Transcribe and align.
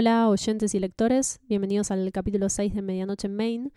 Hola 0.00 0.30
oyentes 0.30 0.74
y 0.74 0.80
lectores, 0.80 1.40
bienvenidos 1.46 1.90
al 1.90 2.10
capítulo 2.10 2.48
6 2.48 2.74
de 2.74 2.80
Medianoche 2.80 3.26
en 3.26 3.36
Maine. 3.36 3.70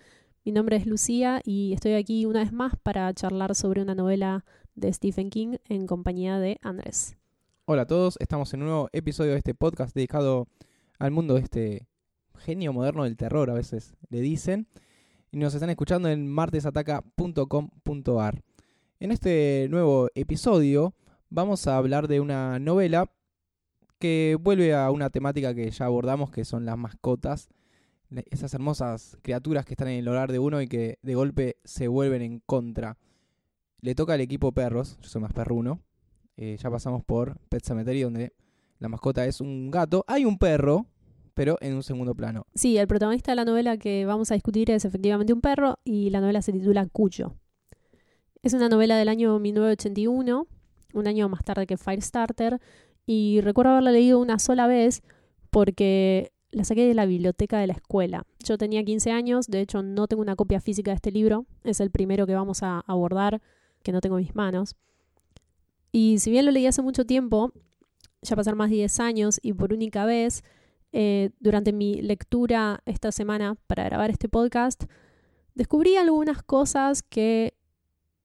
Mi 0.46 0.54
nombre 0.54 0.78
es 0.78 0.88
Lucía 0.88 1.42
y 1.44 1.74
estoy 1.74 1.96
aquí 1.96 2.26
una 2.26 2.40
vez 2.40 2.54
más 2.54 2.78
para 2.82 3.14
charlar 3.14 3.56
sobre 3.56 3.82
una 3.82 3.94
novela 3.94 4.46
de 4.74 4.94
Stephen 4.94 5.30
King 5.30 5.58
en 5.68 5.86
compañía 5.86 6.40
de 6.40 6.60
Andrés. 6.62 7.18
Hola 7.66 7.82
a 7.82 7.88
todos, 7.88 8.16
estamos 8.22 8.54
en 8.54 8.62
un 8.62 8.70
nuevo 8.70 8.88
episodio 8.94 9.32
de 9.32 9.38
este 9.40 9.54
podcast 9.54 9.94
dedicado 9.94 10.48
al 10.98 11.12
mundo 11.12 11.34
de 11.34 11.42
este 11.42 11.90
genio 12.38 12.72
moderno 12.72 13.04
del 13.04 13.18
terror, 13.18 13.50
a 13.50 13.56
veces 13.56 13.94
le 14.08 14.22
dicen, 14.22 14.70
y 15.30 15.40
nos 15.40 15.54
están 15.54 15.72
escuchando 15.72 16.08
en 16.08 16.26
martesataca.com.ar. 16.26 18.42
En 19.02 19.12
este 19.12 19.68
nuevo 19.70 20.08
episodio 20.16 20.94
vamos 21.30 21.68
a 21.68 21.76
hablar 21.76 22.08
de 22.08 22.22
una 22.22 22.60
novela 22.60 23.12
que 24.04 24.38
vuelve 24.38 24.74
a 24.74 24.92
una 24.92 25.10
temática 25.10 25.56
que 25.56 25.72
ya 25.72 25.86
abordamos, 25.86 26.30
que 26.30 26.44
son 26.44 26.66
las 26.66 26.78
mascotas, 26.78 27.48
esas 28.32 28.54
hermosas 28.54 29.18
criaturas 29.22 29.66
que 29.66 29.76
están 29.76 29.88
en 29.88 30.00
el 30.00 30.08
hogar 30.10 30.30
de 30.30 30.40
uno 30.40 30.62
y 30.62 30.68
que 30.68 31.00
de 31.02 31.16
golpe 31.16 31.56
se 31.64 31.88
vuelven 31.88 32.22
en 32.22 32.40
contra. 32.46 32.98
Le 33.80 33.96
toca 33.96 34.16
al 34.16 34.20
equipo 34.20 34.52
perros, 34.52 34.98
yo 35.02 35.08
soy 35.08 35.22
más 35.22 35.32
perruno, 35.32 35.80
eh, 36.36 36.58
ya 36.62 36.70
pasamos 36.70 37.02
por 37.06 37.40
Pet 37.48 37.64
Cemetery, 37.64 38.02
donde 38.02 38.34
la 38.80 38.90
mascota 38.90 39.26
es 39.26 39.40
un 39.40 39.72
gato. 39.72 40.04
Hay 40.06 40.26
un 40.26 40.38
perro, 40.38 40.86
pero 41.34 41.56
en 41.62 41.74
un 41.74 41.82
segundo 41.82 42.14
plano. 42.14 42.46
Sí, 42.56 42.78
el 42.78 42.88
protagonista 42.90 43.32
de 43.32 43.38
la 43.38 43.46
novela 43.46 43.78
que 43.78 44.06
vamos 44.06 44.32
a 44.32 44.34
discutir 44.34 44.70
es 44.70 44.84
efectivamente 44.84 45.32
un 45.32 45.40
perro 45.40 45.80
y 45.86 46.10
la 46.10 46.20
novela 46.20 46.42
se 46.42 46.52
titula 46.52 46.88
Cuyo. 46.88 47.38
Es 48.42 48.54
una 48.54 48.68
novela 48.68 48.98
del 48.98 49.08
año 49.08 49.40
1981, 49.40 50.46
un 50.92 51.08
año 51.08 51.30
más 51.30 51.46
tarde 51.46 51.66
que 51.66 51.78
Firestarter, 51.78 52.60
y 53.06 53.42
recuerdo 53.42 53.72
haberla 53.72 53.92
leído 53.92 54.20
una 54.20 54.40
sola 54.40 54.68
vez 54.68 55.02
porque 55.50 56.32
la 56.52 56.64
saqué 56.64 56.88
de 56.88 56.94
la 56.94 57.06
biblioteca 57.06 57.60
de 57.60 57.68
la 57.68 57.74
escuela. 57.74 58.26
Yo 58.44 58.58
tenía 58.58 58.84
15 58.84 59.12
años, 59.12 59.48
de 59.48 59.62
hecho 59.62 59.82
no 59.82 60.08
tengo 60.08 60.22
una 60.22 60.36
copia 60.36 60.62
física 60.62 60.92
de 60.92 60.96
este 60.96 61.12
libro, 61.12 61.46
es 61.64 61.80
el 61.80 61.92
primero 61.92 62.26
que 62.28 62.36
vamos 62.36 62.64
a 62.64 62.80
abordar, 62.88 63.42
que 63.84 63.92
no 63.92 64.02
tengo 64.02 64.18
en 64.18 64.26
mis 64.26 64.36
manos. 64.36 64.76
Y 65.92 66.20
si 66.20 66.32
bien 66.32 66.46
lo 66.46 66.52
leí 66.52 66.66
hace 66.66 66.82
mucho 66.82 67.06
tiempo, 67.06 67.52
ya 68.22 68.36
pasaron 68.36 68.58
más 68.58 68.70
de 68.70 68.78
10 68.78 69.00
años 69.00 69.40
y 69.42 69.54
por 69.54 69.74
única 69.74 70.06
vez, 70.06 70.44
eh, 70.92 71.32
durante 71.40 71.74
mi 71.74 72.02
lectura 72.02 72.82
esta 72.86 73.12
semana 73.12 73.56
para 73.68 73.84
grabar 73.84 74.10
este 74.10 74.30
podcast, 74.30 74.86
descubrí 75.56 75.96
algunas 75.98 76.42
cosas 76.44 77.04
que 77.04 77.54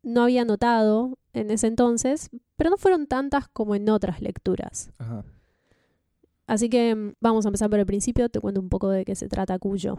no 0.03 0.23
había 0.23 0.45
notado 0.45 1.19
en 1.33 1.51
ese 1.51 1.67
entonces, 1.67 2.31
pero 2.59 2.71
no 2.71 2.77
fueron 2.77 3.07
tantas 3.07 3.49
como 3.49 3.77
en 3.77 3.89
otras 3.89 4.21
lecturas. 4.21 4.91
Ajá. 4.99 5.25
Así 6.49 6.69
que 6.69 6.95
mm, 6.95 7.13
vamos 7.21 7.47
a 7.47 7.49
empezar 7.49 7.71
por 7.71 7.79
el 7.79 7.87
principio, 7.87 8.29
te 8.29 8.41
cuento 8.41 8.61
un 8.61 8.69
poco 8.69 8.91
de 8.91 9.05
qué 9.05 9.15
se 9.15 9.29
trata 9.29 9.59
Cuyo. 9.61 9.97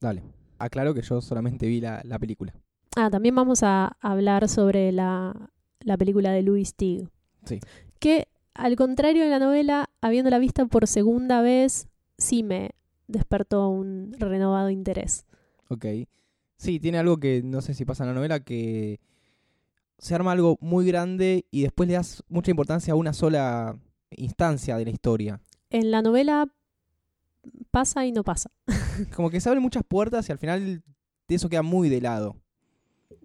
Dale. 0.00 0.22
Aclaro 0.58 0.94
que 0.94 1.02
yo 1.02 1.20
solamente 1.20 1.66
vi 1.66 1.80
la, 1.80 2.02
la 2.04 2.18
película. 2.18 2.52
Ah, 2.96 3.08
también 3.08 3.36
vamos 3.36 3.62
a 3.62 3.96
hablar 4.00 4.48
sobre 4.48 4.90
la, 4.90 5.50
la 5.80 5.96
película 5.96 6.32
de 6.32 6.42
Louis 6.42 6.74
Teague. 6.74 7.08
Sí. 7.44 7.60
Que, 8.00 8.26
al 8.54 8.74
contrario 8.74 9.22
de 9.22 9.30
la 9.30 9.38
novela, 9.38 9.88
habiéndola 10.00 10.40
vista 10.40 10.66
por 10.66 10.88
segunda 10.88 11.40
vez, 11.40 11.86
sí 12.18 12.42
me 12.42 12.72
despertó 13.06 13.68
un 13.68 14.12
renovado 14.18 14.70
interés. 14.70 15.24
Ok. 15.68 15.86
Sí, 16.56 16.80
tiene 16.80 16.98
algo 16.98 17.18
que 17.18 17.42
no 17.44 17.60
sé 17.60 17.74
si 17.74 17.84
pasa 17.84 18.02
en 18.02 18.08
la 18.08 18.14
novela, 18.14 18.40
que 18.40 19.00
se 20.02 20.16
arma 20.16 20.32
algo 20.32 20.58
muy 20.60 20.84
grande 20.84 21.46
y 21.52 21.62
después 21.62 21.88
le 21.88 21.94
das 21.94 22.24
mucha 22.28 22.50
importancia 22.50 22.92
a 22.92 22.96
una 22.96 23.12
sola 23.12 23.78
instancia 24.10 24.76
de 24.76 24.84
la 24.84 24.90
historia. 24.90 25.40
En 25.70 25.92
la 25.92 26.02
novela 26.02 26.52
pasa 27.70 28.04
y 28.04 28.10
no 28.10 28.24
pasa. 28.24 28.50
Como 29.14 29.30
que 29.30 29.40
se 29.40 29.48
abren 29.48 29.62
muchas 29.62 29.84
puertas 29.84 30.28
y 30.28 30.32
al 30.32 30.38
final 30.38 30.82
de 31.28 31.34
eso 31.34 31.48
queda 31.48 31.62
muy 31.62 31.88
de 31.88 32.00
lado. 32.00 32.36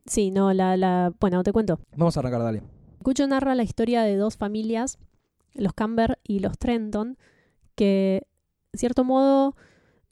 Sí, 0.05 0.29
no, 0.29 0.53
la, 0.53 0.77
la... 0.77 1.11
Bueno, 1.19 1.43
te 1.43 1.51
cuento. 1.51 1.79
Vamos 1.95 2.15
a 2.15 2.19
arrancar, 2.19 2.43
dale. 2.43 2.61
Cuyo 3.03 3.25
narra 3.25 3.55
la 3.55 3.63
historia 3.63 4.03
de 4.03 4.15
dos 4.15 4.37
familias, 4.37 4.99
los 5.55 5.73
Camber 5.73 6.19
y 6.23 6.39
los 6.39 6.59
Trenton, 6.59 7.17
que, 7.73 8.27
de 8.71 8.77
cierto 8.77 9.03
modo, 9.03 9.55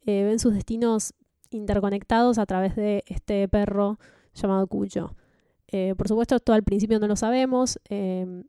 eh, 0.08 0.24
ven 0.24 0.40
sus 0.40 0.56
destinos 0.56 1.14
interconectados 1.52 2.40
a 2.40 2.46
través 2.48 2.76
de 2.76 3.04
este 3.06 3.48
perro 3.48 4.00
llamado 4.34 4.66
Cuyo. 4.66 5.16
Eh, 5.78 5.94
por 5.94 6.08
supuesto, 6.08 6.38
esto 6.38 6.54
al 6.54 6.64
principio 6.64 7.00
no 7.00 7.08
lo 7.08 7.18
sabemos. 7.18 7.80
eh, 7.90 8.44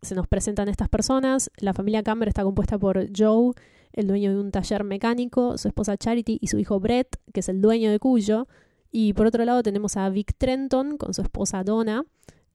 se 0.00 0.14
nos 0.14 0.28
presentan 0.28 0.68
estas 0.68 0.88
personas. 0.88 1.50
La 1.58 1.74
familia 1.74 2.04
Camber 2.04 2.28
está 2.28 2.44
compuesta 2.44 2.78
por 2.78 3.08
Joe, 3.16 3.52
el 3.92 4.06
dueño 4.06 4.30
de 4.32 4.38
un 4.38 4.52
taller 4.52 4.84
mecánico, 4.84 5.58
su 5.58 5.66
esposa 5.66 5.96
Charity 5.96 6.38
y 6.40 6.46
su 6.46 6.56
hijo 6.60 6.78
Brett, 6.78 7.16
que 7.34 7.40
es 7.40 7.48
el 7.48 7.60
dueño 7.60 7.90
de 7.90 7.98
Cuyo. 7.98 8.46
Y 8.92 9.12
por 9.12 9.26
otro 9.26 9.44
lado 9.44 9.64
tenemos 9.64 9.96
a 9.96 10.08
Vic 10.08 10.34
Trenton 10.38 10.98
con 10.98 11.14
su 11.14 11.22
esposa 11.22 11.64
Donna 11.64 12.04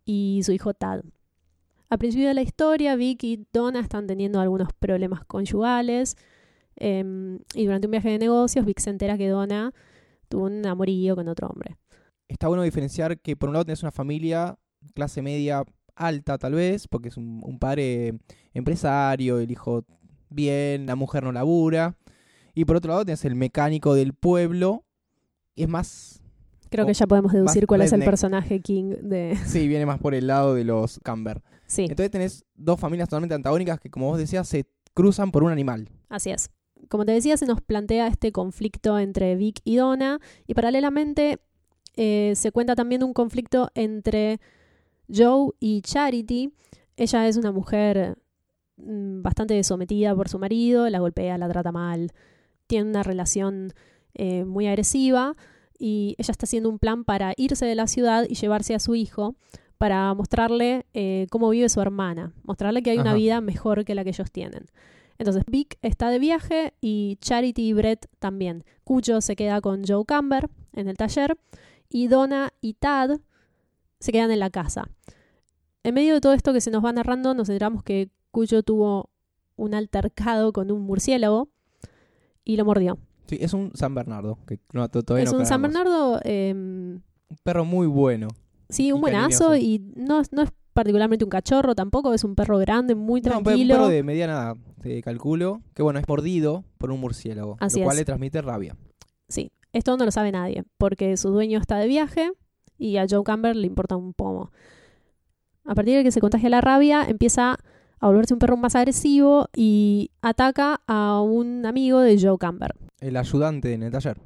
y 0.05 0.39
su 0.43 0.53
hijo 0.53 0.73
Tad. 0.73 1.01
Al 1.89 1.97
principio 1.97 2.29
de 2.29 2.33
la 2.33 2.43
historia, 2.43 2.95
Vic 2.95 3.25
y 3.25 3.45
Donna 3.51 3.81
están 3.81 4.07
teniendo 4.07 4.39
algunos 4.39 4.69
problemas 4.71 5.25
conyugales. 5.25 6.15
em, 6.77 7.39
y 7.55 7.65
durante 7.65 7.87
un 7.87 7.91
viaje 7.91 8.09
de 8.09 8.19
negocios, 8.19 8.65
Vic 8.65 8.79
se 8.79 8.89
entera 8.89 9.17
que 9.17 9.27
Donna 9.27 9.73
tuvo 10.29 10.45
un 10.45 10.65
amorío 10.65 11.15
con 11.17 11.27
otro 11.27 11.47
hombre. 11.49 11.75
Está 12.33 12.47
bueno 12.47 12.63
diferenciar 12.63 13.19
que 13.19 13.35
por 13.35 13.49
un 13.49 13.53
lado 13.53 13.65
tenés 13.65 13.83
una 13.83 13.91
familia 13.91 14.57
clase 14.95 15.21
media 15.21 15.63
alta 15.95 16.39
tal 16.39 16.55
vez, 16.55 16.87
porque 16.87 17.09
es 17.09 17.17
un, 17.17 17.41
un 17.43 17.59
padre 17.59 18.17
empresario, 18.53 19.37
el 19.39 19.51
hijo 19.51 19.85
bien, 20.29 20.87
la 20.87 20.95
mujer 20.95 21.23
no 21.23 21.31
labura. 21.31 21.95
Y 22.55 22.65
por 22.65 22.75
otro 22.75 22.89
lado 22.89 23.05
tenés 23.05 23.23
el 23.25 23.35
mecánico 23.35 23.93
del 23.93 24.13
pueblo. 24.13 24.83
Y 25.53 25.61
es 25.61 25.69
más, 25.69 26.23
Creo 26.73 26.87
que 26.87 26.93
ya 26.95 27.05
podemos 27.05 27.31
deducir 27.31 27.67
cuál 27.67 27.83
es 27.83 27.93
el 27.93 28.03
personaje 28.03 28.59
King 28.59 28.95
de... 29.03 29.37
sí, 29.45 29.67
viene 29.67 29.85
más 29.85 29.99
por 29.99 30.15
el 30.15 30.25
lado 30.25 30.55
de 30.55 30.63
los 30.63 30.99
Camber. 31.03 31.43
Sí, 31.67 31.83
Entonces 31.83 32.09
tenés 32.09 32.45
dos 32.55 32.79
familias 32.79 33.09
totalmente 33.09 33.35
antagónicas 33.35 33.79
que, 33.79 33.91
como 33.91 34.07
vos 34.07 34.17
decías, 34.17 34.47
se 34.47 34.65
cruzan 34.95 35.31
por 35.31 35.43
un 35.43 35.51
animal. 35.51 35.87
así 36.09 36.31
es. 36.31 36.49
Como 36.89 37.05
te 37.05 37.11
decía, 37.11 37.37
se 37.37 37.45
nos 37.45 37.61
plantea 37.61 38.07
este 38.07 38.31
conflicto 38.31 38.97
entre 38.97 39.35
Vic 39.35 39.59
y 39.63 39.75
Donna 39.75 40.19
y 40.47 40.55
paralelamente 40.55 41.39
eh, 41.95 42.33
se 42.35 42.51
cuenta 42.51 42.75
también 42.75 43.03
un 43.03 43.13
conflicto 43.13 43.69
entre 43.75 44.39
Joe 45.13 45.51
y 45.59 45.81
Charity. 45.81 46.51
Ella 46.97 47.27
es 47.27 47.37
una 47.37 47.51
mujer 47.51 48.17
mm, 48.77 49.21
bastante 49.21 49.61
sometida 49.63 50.15
por 50.15 50.29
su 50.29 50.39
marido, 50.39 50.89
la 50.89 50.99
golpea, 50.99 51.37
la 51.37 51.49
trata 51.49 51.71
mal, 51.71 52.11
tiene 52.67 52.89
una 52.89 53.03
relación 53.03 53.73
eh, 54.13 54.45
muy 54.45 54.67
agresiva 54.67 55.35
y 55.77 56.15
ella 56.17 56.31
está 56.31 56.45
haciendo 56.45 56.69
un 56.69 56.79
plan 56.79 57.03
para 57.03 57.33
irse 57.37 57.65
de 57.65 57.75
la 57.75 57.87
ciudad 57.87 58.25
y 58.29 58.35
llevarse 58.35 58.75
a 58.75 58.79
su 58.79 58.95
hijo 58.95 59.35
para 59.77 60.13
mostrarle 60.13 60.85
eh, 60.93 61.27
cómo 61.29 61.49
vive 61.49 61.67
su 61.67 61.81
hermana, 61.81 62.31
mostrarle 62.43 62.81
que 62.83 62.91
hay 62.91 62.99
una 62.99 63.13
vida 63.13 63.41
mejor 63.41 63.83
que 63.83 63.95
la 63.95 64.03
que 64.03 64.11
ellos 64.11 64.31
tienen. 64.31 64.65
Entonces 65.17 65.43
Vic 65.45 65.77
está 65.81 66.09
de 66.09 66.19
viaje 66.19 66.73
y 66.81 67.17
Charity 67.21 67.67
y 67.67 67.73
Brett 67.73 68.07
también. 68.19 68.63
Cuyo 68.83 69.21
se 69.21 69.35
queda 69.35 69.61
con 69.61 69.83
Joe 69.85 70.05
Camber 70.05 70.49
en 70.73 70.87
el 70.87 70.97
taller 70.97 71.37
y 71.93 72.07
Donna 72.07 72.51
y 72.59 72.73
Tad 72.73 73.19
se 73.99 74.11
quedan 74.11 74.31
en 74.31 74.39
la 74.39 74.49
casa. 74.49 74.89
En 75.83 75.93
medio 75.93 76.13
de 76.15 76.19
todo 76.21 76.33
esto 76.33 76.51
que 76.51 76.59
se 76.59 76.71
nos 76.71 76.83
va 76.83 76.91
narrando, 76.91 77.33
nos 77.33 77.47
enteramos 77.47 77.83
que 77.83 78.09
Cuyo 78.31 78.63
tuvo 78.63 79.11
un 79.57 79.75
altercado 79.75 80.51
con 80.53 80.71
un 80.71 80.81
murciélago 80.81 81.49
y 82.43 82.57
lo 82.57 82.65
mordió. 82.65 82.97
Sí, 83.27 83.37
es 83.39 83.53
un 83.53 83.71
San 83.75 83.93
Bernardo. 83.93 84.39
Que 84.47 84.59
no, 84.73 84.89
to- 84.89 85.03
todavía 85.03 85.25
es 85.25 85.31
no 85.31 85.37
un 85.37 85.45
San. 85.45 85.61
Bernardo, 85.61 86.19
em, 86.23 86.95
Un 87.29 87.37
perro 87.43 87.63
muy 87.63 87.85
bueno. 87.85 88.29
sí, 88.69 88.91
un 88.91 88.97
Y 88.97 89.01
buenazo 89.01 89.49
cariñoso. 89.49 89.55
y 89.55 89.79
no, 89.95 90.19
es- 90.21 90.33
no 90.33 90.41
es 90.41 90.49
particularmente 90.73 91.23
un 91.23 91.29
cachorro 91.29 91.75
tampoco, 91.75 92.11
es 92.15 92.23
un 92.23 92.33
perro 92.33 92.57
grande, 92.57 92.95
muy 92.95 93.21
No, 93.21 93.37
un 93.37 93.43
per- 93.43 93.53
tranquilo. 93.53 93.75
un 93.75 93.79
perro 93.81 93.89
de 93.89 94.01
mediana, 94.01 94.55
te 94.81 94.99
calculo, 95.03 95.61
que 95.75 95.83
bueno, 95.83 95.99
es 95.99 96.07
mordido 96.07 96.63
por 96.79 96.89
un 96.89 96.99
murciélago. 96.99 97.57
Así 97.59 97.79
lo 97.79 97.85
cual 97.85 97.97
es. 97.97 98.01
le 98.01 98.05
transmite 98.05 98.41
rabia. 98.41 98.75
Sí, 99.29 99.51
esto 99.73 99.97
no 99.97 100.05
lo 100.05 100.11
sabe 100.11 100.31
nadie, 100.31 100.63
porque 100.77 101.17
su 101.17 101.29
dueño 101.29 101.59
está 101.59 101.77
de 101.77 101.87
viaje 101.87 102.31
y 102.77 102.97
a 102.97 103.05
Joe 103.09 103.23
Camber 103.23 103.55
le 103.55 103.67
importa 103.67 103.97
un 103.97 104.13
pomo. 104.13 104.51
A 105.65 105.75
partir 105.75 105.97
de 105.97 106.03
que 106.03 106.11
se 106.11 106.21
contagia 106.21 106.49
la 106.49 106.61
rabia, 106.61 107.05
empieza 107.07 107.57
a 107.99 108.07
volverse 108.07 108.33
un 108.33 108.39
perro 108.39 108.57
más 108.57 108.75
agresivo 108.75 109.49
y 109.55 110.11
ataca 110.21 110.81
a 110.87 111.21
un 111.21 111.65
amigo 111.65 111.99
de 111.99 112.19
Joe 112.21 112.37
Camber. 112.37 112.75
El 112.99 113.17
ayudante 113.17 113.73
en 113.73 113.83
el 113.83 113.91
taller. 113.91 114.17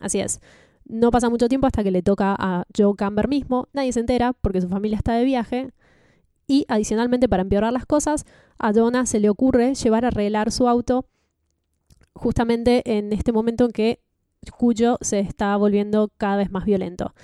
Así 0.00 0.20
es. 0.20 0.40
No 0.84 1.12
pasa 1.12 1.30
mucho 1.30 1.48
tiempo 1.48 1.68
hasta 1.68 1.84
que 1.84 1.92
le 1.92 2.02
toca 2.02 2.34
a 2.36 2.64
Joe 2.76 2.96
Camber 2.96 3.28
mismo. 3.28 3.68
Nadie 3.72 3.92
se 3.92 4.00
entera 4.00 4.32
porque 4.32 4.60
su 4.60 4.68
familia 4.68 4.96
está 4.96 5.14
de 5.14 5.24
viaje. 5.24 5.70
Y 6.48 6.64
adicionalmente, 6.68 7.28
para 7.28 7.42
empeorar 7.42 7.72
las 7.72 7.86
cosas, 7.86 8.26
a 8.58 8.72
Donna 8.72 9.06
se 9.06 9.20
le 9.20 9.30
ocurre 9.30 9.76
llevar 9.76 10.04
a 10.04 10.08
arreglar 10.08 10.50
su 10.50 10.66
auto 10.66 11.06
justamente 12.12 12.82
en 12.98 13.12
este 13.12 13.30
momento 13.30 13.64
en 13.66 13.70
que 13.70 14.00
Cuyo 14.56 14.98
se 15.00 15.20
está 15.20 15.56
volviendo 15.56 16.10
cada 16.16 16.36
vez 16.36 16.50
más 16.50 16.64
violento. 16.64 17.14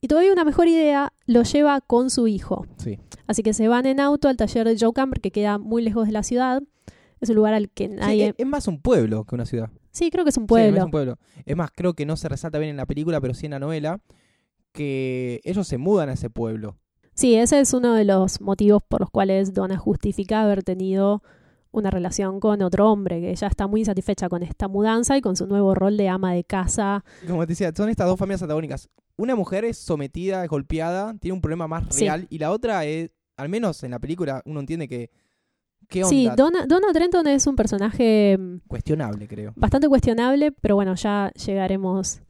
Y 0.00 0.08
todavía 0.08 0.32
una 0.32 0.44
mejor 0.44 0.68
idea 0.68 1.12
lo 1.26 1.42
lleva 1.44 1.80
con 1.80 2.10
su 2.10 2.28
hijo. 2.28 2.66
Sí. 2.78 2.98
Así 3.26 3.42
que 3.42 3.54
se 3.54 3.68
van 3.68 3.86
en 3.86 4.00
auto 4.00 4.28
al 4.28 4.36
taller 4.36 4.66
de 4.66 4.76
Joe 4.78 4.92
Camber, 4.92 5.20
que 5.20 5.30
queda 5.30 5.56
muy 5.58 5.82
lejos 5.82 6.06
de 6.06 6.12
la 6.12 6.22
ciudad. 6.22 6.62
Es 7.20 7.30
un 7.30 7.36
lugar 7.36 7.54
al 7.54 7.70
que 7.70 7.88
nadie... 7.88 8.28
es, 8.28 8.34
es 8.36 8.46
más 8.46 8.68
un 8.68 8.80
pueblo 8.82 9.24
que 9.24 9.34
una 9.34 9.46
ciudad. 9.46 9.70
Sí, 9.92 10.10
creo 10.10 10.24
que 10.24 10.30
es 10.30 10.36
un 10.36 10.44
Sí, 10.44 10.48
pueblo. 10.48 10.78
es 10.78 10.84
un 10.84 10.90
pueblo. 10.90 11.16
Es 11.46 11.56
más, 11.56 11.70
creo 11.70 11.94
que 11.94 12.04
no 12.04 12.16
se 12.16 12.28
resalta 12.28 12.58
bien 12.58 12.72
en 12.72 12.76
la 12.76 12.84
película, 12.86 13.20
pero 13.20 13.32
sí 13.32 13.46
en 13.46 13.52
la 13.52 13.60
novela, 13.60 14.00
que 14.72 15.40
ellos 15.44 15.66
se 15.66 15.78
mudan 15.78 16.08
a 16.10 16.14
ese 16.14 16.28
pueblo. 16.28 16.76
Sí, 17.14 17.36
ese 17.36 17.60
es 17.60 17.72
uno 17.72 17.94
de 17.94 18.04
los 18.04 18.40
motivos 18.40 18.82
por 18.86 19.00
los 19.00 19.08
cuales 19.10 19.54
Donna 19.54 19.78
justifica 19.78 20.42
haber 20.42 20.64
tenido 20.64 21.22
una 21.74 21.90
relación 21.90 22.40
con 22.40 22.62
otro 22.62 22.90
hombre, 22.90 23.20
que 23.20 23.30
ella 23.30 23.48
está 23.48 23.66
muy 23.66 23.80
insatisfecha 23.80 24.28
con 24.28 24.42
esta 24.42 24.68
mudanza 24.68 25.16
y 25.16 25.20
con 25.20 25.36
su 25.36 25.46
nuevo 25.46 25.74
rol 25.74 25.96
de 25.96 26.08
ama 26.08 26.32
de 26.32 26.44
casa. 26.44 27.04
Como 27.26 27.42
te 27.42 27.48
decía, 27.52 27.72
son 27.76 27.88
estas 27.88 28.06
dos 28.06 28.18
familias 28.18 28.42
antagónicas. 28.42 28.88
Una 29.16 29.34
mujer 29.36 29.64
es 29.64 29.76
sometida, 29.78 30.42
es 30.44 30.48
golpeada, 30.50 31.14
tiene 31.20 31.34
un 31.34 31.40
problema 31.40 31.68
más 31.68 31.84
Sí. 31.90 32.04
real, 32.04 32.26
y 32.30 32.38
la 32.38 32.50
otra 32.50 32.84
es, 32.84 33.10
al 33.36 33.48
menos 33.48 33.82
en 33.84 33.90
la 33.90 33.98
película, 33.98 34.42
uno 34.46 34.60
entiende 34.60 34.88
que. 34.88 35.10
¿Qué 35.88 35.98
onda? 36.02 36.08
Sí, 36.08 36.30
Donna, 36.36 36.64
Donna 36.66 36.92
Trenton 36.94 37.26
es 37.26 37.46
un 37.46 37.56
personaje 37.56 38.38
mm, 38.38 38.60
Cuestionable, 38.66 39.28
creo. 39.28 39.52
bastante 39.54 39.86
cuestionable, 39.88 40.50
pero 40.52 40.76
bueno, 40.76 40.94
ya 40.94 41.30
llegaremos 41.32 42.22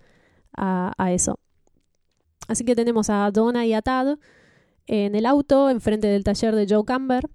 a, 0.57 0.93
a 0.99 1.13
eso. 1.13 1.39
Así 2.49 2.65
que 2.65 2.75
tenemos 2.75 3.09
a 3.11 3.31
Donna 3.31 3.65
y 3.65 3.73
a 3.73 3.81
Tad 3.81 4.19
en 4.87 5.15
el 5.15 5.25
auto, 5.25 5.71
enfrente 5.71 6.09
del 6.09 6.25
taller 6.25 6.55
de 6.55 6.67
Joe 6.69 6.85
Camber, 6.85 7.31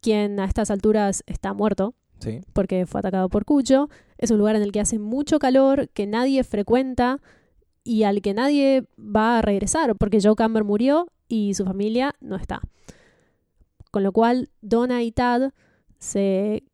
quien 0.00 0.40
a 0.40 0.44
estas 0.44 0.70
alturas 0.70 1.22
está 1.26 1.52
muerto 1.52 1.94
Sí. 2.20 2.40
porque 2.52 2.84
fue 2.86 2.98
atacado 3.00 3.28
por 3.28 3.44
Cuyo. 3.44 3.88
Es 4.18 4.30
un 4.30 4.38
lugar 4.38 4.54
en 4.56 4.62
el 4.62 4.72
que 4.72 4.80
hace 4.80 4.98
mucho 4.98 5.38
calor, 5.38 5.88
que 5.88 6.06
nadie 6.06 6.44
frecuenta 6.44 7.20
y 7.82 8.02
al 8.02 8.20
que 8.20 8.34
nadie 8.34 8.84
va 8.98 9.38
a 9.38 9.42
regresar, 9.42 9.96
porque 9.96 10.20
Joe 10.22 10.34
Camber 10.36 10.64
murió 10.64 11.06
y 11.28 11.54
su 11.54 11.64
familia 11.64 12.14
no 12.20 12.36
está. 12.36 12.60
Con 13.90 14.02
lo 14.02 14.12
cual, 14.12 14.50
Donna 14.60 15.02
y 15.02 15.12
Tad 15.12 15.50
se 15.98 16.64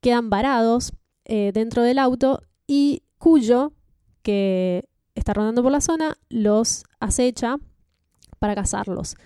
quedan 0.00 0.30
varados 0.30 0.92
eh, 1.24 1.50
dentro 1.52 1.82
del 1.82 1.98
auto 1.98 2.42
y 2.66 3.02
Cuyo, 3.18 3.72
que 4.22 4.84
está 5.14 5.32
rondando 5.32 5.62
por 5.62 5.72
la 5.72 5.80
zona, 5.80 6.16
los 6.28 6.84
acecha 7.00 7.56
para 8.38 8.54
cazarlos. 8.54 9.16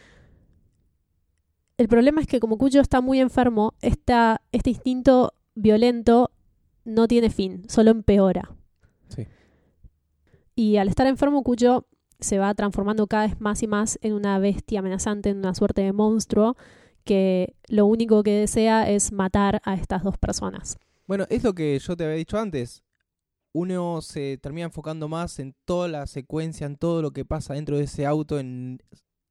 El 1.79 1.87
problema 1.87 2.21
es 2.21 2.27
que 2.27 2.41
como 2.41 2.59
Cuyo 2.59 2.81
está 2.81 3.01
muy 3.01 3.21
enfermo, 3.21 3.75
esta, 3.81 4.43
este 4.51 4.71
instinto 4.71 5.33
violento 5.55 6.33
no 6.85 7.07
tiene 7.07 7.31
fin, 7.31 7.63
solo 7.69 7.93
empeora. 7.93 8.51
Sí. 9.09 9.29
Y 10.57 10.77
al 10.79 10.89
estar 10.89 11.07
enfermo, 11.07 11.45
Cuyo 11.45 11.87
se 12.19 12.39
va 12.39 12.53
transformando 12.55 13.07
cada 13.07 13.29
vez 13.29 13.41
más 13.41 13.63
y 13.63 13.69
más 13.69 13.97
en 14.03 14.13
una 14.13 14.41
bestia 14.41 14.81
amenazante, 14.81 15.31
en 15.31 15.39
una 15.39 15.55
suerte 15.55 15.83
de 15.83 15.93
monstruo 15.93 16.57
que 17.05 17.55
lo 17.69 17.87
único 17.87 18.25
que 18.25 18.33
desea 18.33 18.91
es 18.91 19.13
matar 19.13 19.63
a 19.65 19.75
estas 19.75 20.03
dos 20.03 20.19
personas. 20.19 20.79
Bueno, 21.07 21.27
es 21.31 21.45
lo 21.45 21.55
que 21.55 21.79
yo 21.79 21.97
te 21.97 22.05
había 22.05 22.17
dicho 22.17 22.39
antes. 22.39 22.83
Uno 23.53 24.03
se 24.03 24.37
termina 24.39 24.67
enfocando 24.67 25.09
más 25.09 25.39
en 25.39 25.55
toda 25.65 25.87
la 25.87 26.09
secuencia, 26.09 26.67
en 26.67 26.77
todo 26.77 27.03
lo 27.03 27.13
que 27.13 27.25
pasa 27.25 27.55
dentro 27.55 27.79
de 27.79 27.85
ese 27.85 28.05
auto, 28.05 28.41
en 28.41 28.83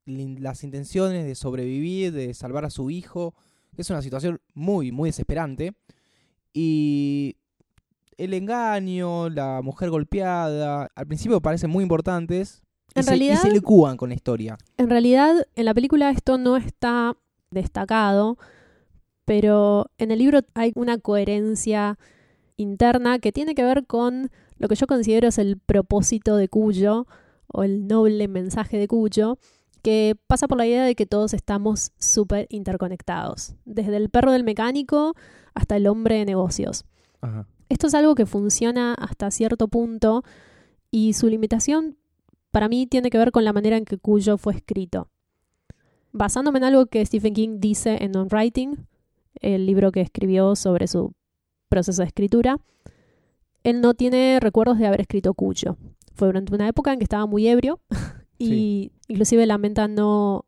las 0.08 0.64
intenciones 0.64 1.26
de 1.26 1.34
sobrevivir, 1.34 2.12
de 2.12 2.34
salvar 2.34 2.64
a 2.64 2.70
su 2.70 2.90
hijo. 2.90 3.34
Es 3.76 3.90
una 3.90 4.02
situación 4.02 4.40
muy, 4.54 4.90
muy 4.90 5.10
desesperante. 5.10 5.74
Y 6.52 7.36
el 8.16 8.34
engaño, 8.34 9.28
la 9.30 9.62
mujer 9.62 9.90
golpeada, 9.90 10.90
al 10.94 11.06
principio 11.06 11.40
parecen 11.40 11.70
muy 11.70 11.82
importantes. 11.82 12.62
y 12.94 13.00
En 13.00 13.04
se, 13.04 13.16
y 13.16 13.36
se 13.36 13.50
licúan 13.50 13.96
con 13.96 14.08
la 14.08 14.16
historia. 14.16 14.58
En 14.76 14.90
realidad, 14.90 15.46
en 15.54 15.64
la 15.64 15.74
película 15.74 16.10
esto 16.10 16.38
no 16.38 16.56
está 16.56 17.16
destacado, 17.50 18.38
pero 19.24 19.90
en 19.98 20.10
el 20.10 20.18
libro 20.18 20.40
hay 20.54 20.72
una 20.74 20.98
coherencia 20.98 21.98
interna 22.56 23.18
que 23.20 23.32
tiene 23.32 23.54
que 23.54 23.62
ver 23.62 23.86
con 23.86 24.30
lo 24.58 24.68
que 24.68 24.74
yo 24.74 24.86
considero 24.86 25.28
es 25.28 25.38
el 25.38 25.58
propósito 25.58 26.36
de 26.36 26.48
Cuyo 26.48 27.06
o 27.46 27.62
el 27.62 27.86
noble 27.86 28.28
mensaje 28.28 28.78
de 28.78 28.88
Cuyo, 28.88 29.38
que 29.88 30.18
pasa 30.26 30.48
por 30.48 30.58
la 30.58 30.66
idea 30.66 30.84
de 30.84 30.94
que 30.94 31.06
todos 31.06 31.32
estamos 31.32 31.92
súper 31.98 32.46
interconectados, 32.50 33.54
desde 33.64 33.96
el 33.96 34.10
perro 34.10 34.32
del 34.32 34.44
mecánico 34.44 35.14
hasta 35.54 35.76
el 35.76 35.86
hombre 35.86 36.16
de 36.16 36.26
negocios. 36.26 36.84
Ajá. 37.22 37.46
Esto 37.70 37.86
es 37.86 37.94
algo 37.94 38.14
que 38.14 38.26
funciona 38.26 38.92
hasta 38.92 39.30
cierto 39.30 39.66
punto 39.68 40.24
y 40.90 41.14
su 41.14 41.28
limitación 41.28 41.96
para 42.50 42.68
mí 42.68 42.86
tiene 42.86 43.08
que 43.08 43.16
ver 43.16 43.32
con 43.32 43.46
la 43.46 43.54
manera 43.54 43.78
en 43.78 43.86
que 43.86 43.96
Cuyo 43.96 44.36
fue 44.36 44.56
escrito. 44.56 45.08
Basándome 46.12 46.58
en 46.58 46.64
algo 46.64 46.84
que 46.84 47.06
Stephen 47.06 47.32
King 47.32 47.56
dice 47.58 47.96
en 48.04 48.14
On 48.14 48.28
Writing, 48.30 48.86
el 49.40 49.64
libro 49.64 49.90
que 49.90 50.02
escribió 50.02 50.54
sobre 50.54 50.86
su 50.86 51.14
proceso 51.70 52.02
de 52.02 52.08
escritura, 52.08 52.58
él 53.64 53.80
no 53.80 53.94
tiene 53.94 54.38
recuerdos 54.38 54.76
de 54.76 54.86
haber 54.86 55.00
escrito 55.00 55.32
Cuyo. 55.32 55.78
Fue 56.12 56.28
durante 56.28 56.54
una 56.54 56.68
época 56.68 56.92
en 56.92 56.98
que 56.98 57.04
estaba 57.04 57.24
muy 57.24 57.48
ebrio 57.48 57.80
y 58.38 58.92
inclusive 59.08 59.46
lamenta 59.46 59.88
no 59.88 60.44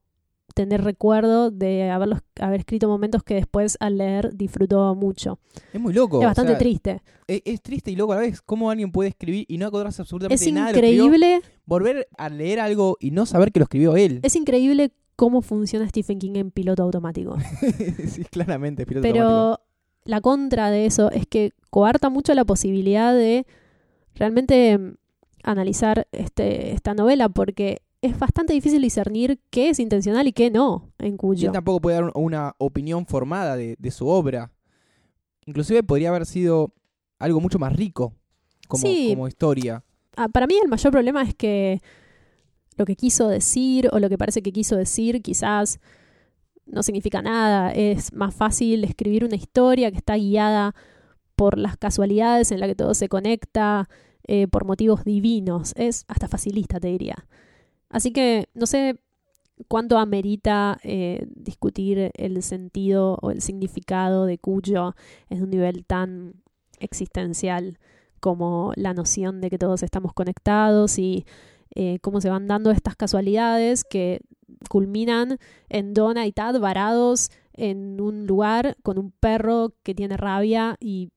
tener 0.54 0.82
recuerdo 0.82 1.50
de 1.50 1.90
haberlos, 1.90 2.20
haber 2.40 2.60
escrito 2.60 2.88
momentos 2.88 3.22
que 3.22 3.34
después 3.34 3.76
al 3.80 3.98
leer 3.98 4.34
disfrutó 4.36 4.94
mucho. 4.94 5.38
Es 5.72 5.80
muy 5.80 5.92
loco. 5.92 6.18
es 6.18 6.24
o 6.24 6.26
bastante 6.26 6.52
sea, 6.52 6.58
triste. 6.58 7.02
Es, 7.26 7.42
es 7.44 7.62
triste 7.62 7.90
y 7.92 7.96
loco 7.96 8.12
a 8.12 8.16
la 8.16 8.22
vez. 8.22 8.42
¿Cómo 8.42 8.70
alguien 8.70 8.90
puede 8.90 9.10
escribir 9.10 9.44
y 9.48 9.58
no 9.58 9.66
acordarse 9.66 10.02
absolutamente 10.02 10.44
Es 10.44 10.52
nada 10.52 10.70
escribió? 10.70 11.04
increíble, 11.04 11.42
Volver 11.66 12.08
a 12.18 12.28
leer 12.28 12.58
algo 12.60 12.96
y 13.00 13.12
no 13.12 13.26
saber 13.26 13.52
que 13.52 13.60
lo 13.60 13.64
escribió 13.64 13.96
él. 13.96 14.20
es 14.22 14.34
increíble 14.34 14.92
cómo 15.14 15.40
funciona 15.42 15.88
Stephen 15.88 16.18
King 16.18 16.32
en 16.36 16.50
piloto 16.50 16.82
automático. 16.82 17.36
sí, 18.08 18.24
claramente. 18.24 18.86
piloto 18.86 19.06
automático. 19.06 19.28
Pero 19.28 19.60
la 20.04 20.20
contra 20.20 20.70
de 20.70 20.86
eso 20.86 21.10
es 21.10 21.26
que 21.26 21.52
coarta 21.70 22.08
mucho 22.08 22.34
la 22.34 22.44
posibilidad 22.44 23.14
de 23.14 23.46
realmente 24.14 24.78
analizar 25.42 26.06
este, 26.12 26.72
esta 26.72 26.94
novela 26.94 27.28
porque 27.28 27.82
es 28.02 28.18
bastante 28.18 28.52
difícil 28.52 28.80
discernir 28.82 29.40
qué 29.50 29.70
es 29.70 29.78
intencional 29.78 30.26
y 30.26 30.32
qué 30.32 30.50
no 30.50 30.90
en 30.98 31.16
Cuyo. 31.16 31.48
él 31.48 31.52
tampoco 31.52 31.80
puede 31.80 31.96
dar 31.96 32.04
un- 32.04 32.12
una 32.14 32.54
opinión 32.58 33.06
formada 33.06 33.56
de, 33.56 33.76
de 33.78 33.90
su 33.90 34.08
obra. 34.08 34.52
Inclusive 35.46 35.82
podría 35.82 36.10
haber 36.10 36.26
sido 36.26 36.72
algo 37.18 37.40
mucho 37.40 37.58
más 37.58 37.74
rico 37.74 38.14
como, 38.68 38.82
Sí. 38.86 39.08
como 39.10 39.28
historia. 39.28 39.84
Ah, 40.16 40.28
para 40.28 40.46
mí 40.46 40.54
el 40.62 40.68
mayor 40.68 40.92
problema 40.92 41.22
es 41.22 41.34
que 41.34 41.80
lo 42.76 42.84
que 42.86 42.96
quiso 42.96 43.28
decir 43.28 43.88
o 43.92 43.98
lo 43.98 44.08
que 44.08 44.16
parece 44.18 44.42
que 44.42 44.52
quiso 44.52 44.76
decir 44.76 45.20
quizás 45.22 45.80
no 46.66 46.82
significa 46.82 47.20
nada. 47.20 47.72
Es 47.72 48.12
más 48.14 48.34
fácil 48.34 48.84
escribir 48.84 49.24
una 49.24 49.36
historia 49.36 49.90
que 49.90 49.98
está 49.98 50.16
guiada 50.16 50.74
por 51.36 51.58
las 51.58 51.76
casualidades 51.76 52.52
en 52.52 52.60
la 52.60 52.66
que 52.66 52.74
todo 52.74 52.94
se 52.94 53.08
conecta, 53.08 53.88
eh, 54.32 54.46
por 54.46 54.64
motivos 54.64 55.02
divinos. 55.02 55.72
Es 55.76 56.04
hasta 56.06 56.28
facilista, 56.28 56.78
te 56.78 56.86
diría. 56.86 57.26
Así 57.88 58.12
que 58.12 58.48
no 58.54 58.66
sé 58.66 59.00
cuánto 59.66 59.98
amerita 59.98 60.78
eh, 60.84 61.26
discutir 61.34 62.12
el 62.14 62.40
sentido 62.44 63.18
o 63.22 63.32
el 63.32 63.42
significado 63.42 64.26
de 64.26 64.38
Cuyo 64.38 64.94
en 65.30 65.42
un 65.42 65.50
nivel 65.50 65.84
tan 65.84 66.34
existencial 66.78 67.80
como 68.20 68.72
la 68.76 68.94
noción 68.94 69.40
de 69.40 69.50
que 69.50 69.58
todos 69.58 69.82
estamos 69.82 70.12
conectados 70.12 71.00
y 71.00 71.26
eh, 71.74 71.98
cómo 72.00 72.20
se 72.20 72.30
van 72.30 72.46
dando 72.46 72.70
estas 72.70 72.94
casualidades 72.94 73.82
que 73.82 74.20
culminan 74.68 75.38
en 75.68 75.92
Donna 75.92 76.24
y 76.28 76.30
Tad 76.30 76.60
varados 76.60 77.30
en 77.52 78.00
un 78.00 78.28
lugar 78.28 78.76
con 78.84 78.96
un 78.96 79.10
perro 79.10 79.72
que 79.82 79.92
tiene 79.92 80.16
rabia 80.16 80.76
y 80.78 81.10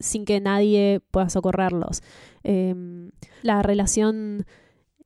sin 0.00 0.24
que 0.24 0.40
nadie 0.40 1.00
pueda 1.10 1.28
socorrerlos. 1.28 2.02
Em, 2.42 3.10
la 3.42 3.62
relación 3.62 4.46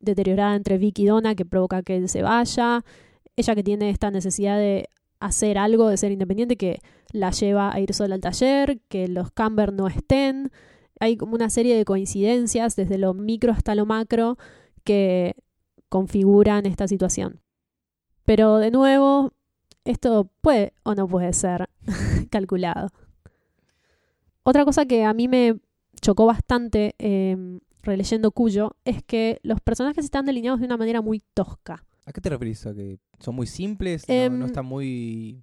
deteriorada 0.01 0.55
entre 0.55 0.79
Vicky 0.79 1.03
y 1.03 1.07
Donna 1.07 1.35
que 1.35 1.45
provoca 1.45 1.83
que 1.83 1.97
él 1.97 2.09
se 2.09 2.23
vaya. 2.23 2.85
Ella 3.37 3.55
que 3.55 3.63
tiene 3.65 3.91
esta 3.91 4.11
necesidad 4.11 4.59
de 4.59 4.89
hacer 5.21 5.59
algo, 5.59 5.89
de 5.89 5.97
ser 5.97 6.13
independiente, 6.13 6.57
que 6.57 6.81
la 7.13 7.31
lleva 7.31 7.75
a 7.75 7.81
ir 7.81 7.93
sola 7.95 8.15
al 8.15 8.21
taller, 8.21 8.81
que 8.89 9.09
los 9.09 9.31
Camber 9.31 9.73
no 9.73 9.89
estén. 9.89 10.51
Hay 11.01 11.17
como 11.17 11.35
una 11.35 11.51
serie 11.51 11.77
de 11.77 11.85
coincidencias, 11.85 12.77
desde 12.77 12.99
lo 12.99 13.15
micro 13.15 13.53
hasta 13.53 13.75
lo 13.75 13.87
macro, 13.87 14.37
que 14.85 15.35
configuran 15.89 16.67
esta 16.67 16.87
situación. 16.87 17.41
Pero 18.25 18.59
de 18.59 18.71
nuevo, 18.71 19.33
esto 19.85 20.31
puede 20.41 20.73
o 20.83 20.95
no 20.95 21.09
puede 21.09 21.33
ser 21.33 21.69
calculado. 22.31 22.89
Otra 24.45 24.65
cosa 24.65 24.87
que 24.87 25.05
a 25.05 25.15
mí 25.15 25.27
me 25.27 25.59
chocó 26.01 26.27
bastante 26.27 26.95
eh, 26.99 27.37
releyendo 27.83 28.31
Cuyo 28.31 28.77
es 28.85 29.03
que 29.03 29.41
los 29.43 29.61
personajes 29.61 30.05
están 30.05 30.27
delineados 30.27 30.61
de 30.61 30.67
una 30.67 30.77
manera 30.77 31.01
muy 31.01 31.23
tosca. 31.33 31.85
¿A 32.07 32.13
qué 32.13 32.21
te 32.21 32.29
referís? 32.29 32.67
¿A 32.67 32.75
que 32.75 32.99
son 33.19 33.35
muy 33.35 33.47
simples? 33.47 34.07
¿No, 34.07 34.15
Em, 34.15 34.39
no 34.39 34.47
están 34.47 34.67
muy 34.67 35.43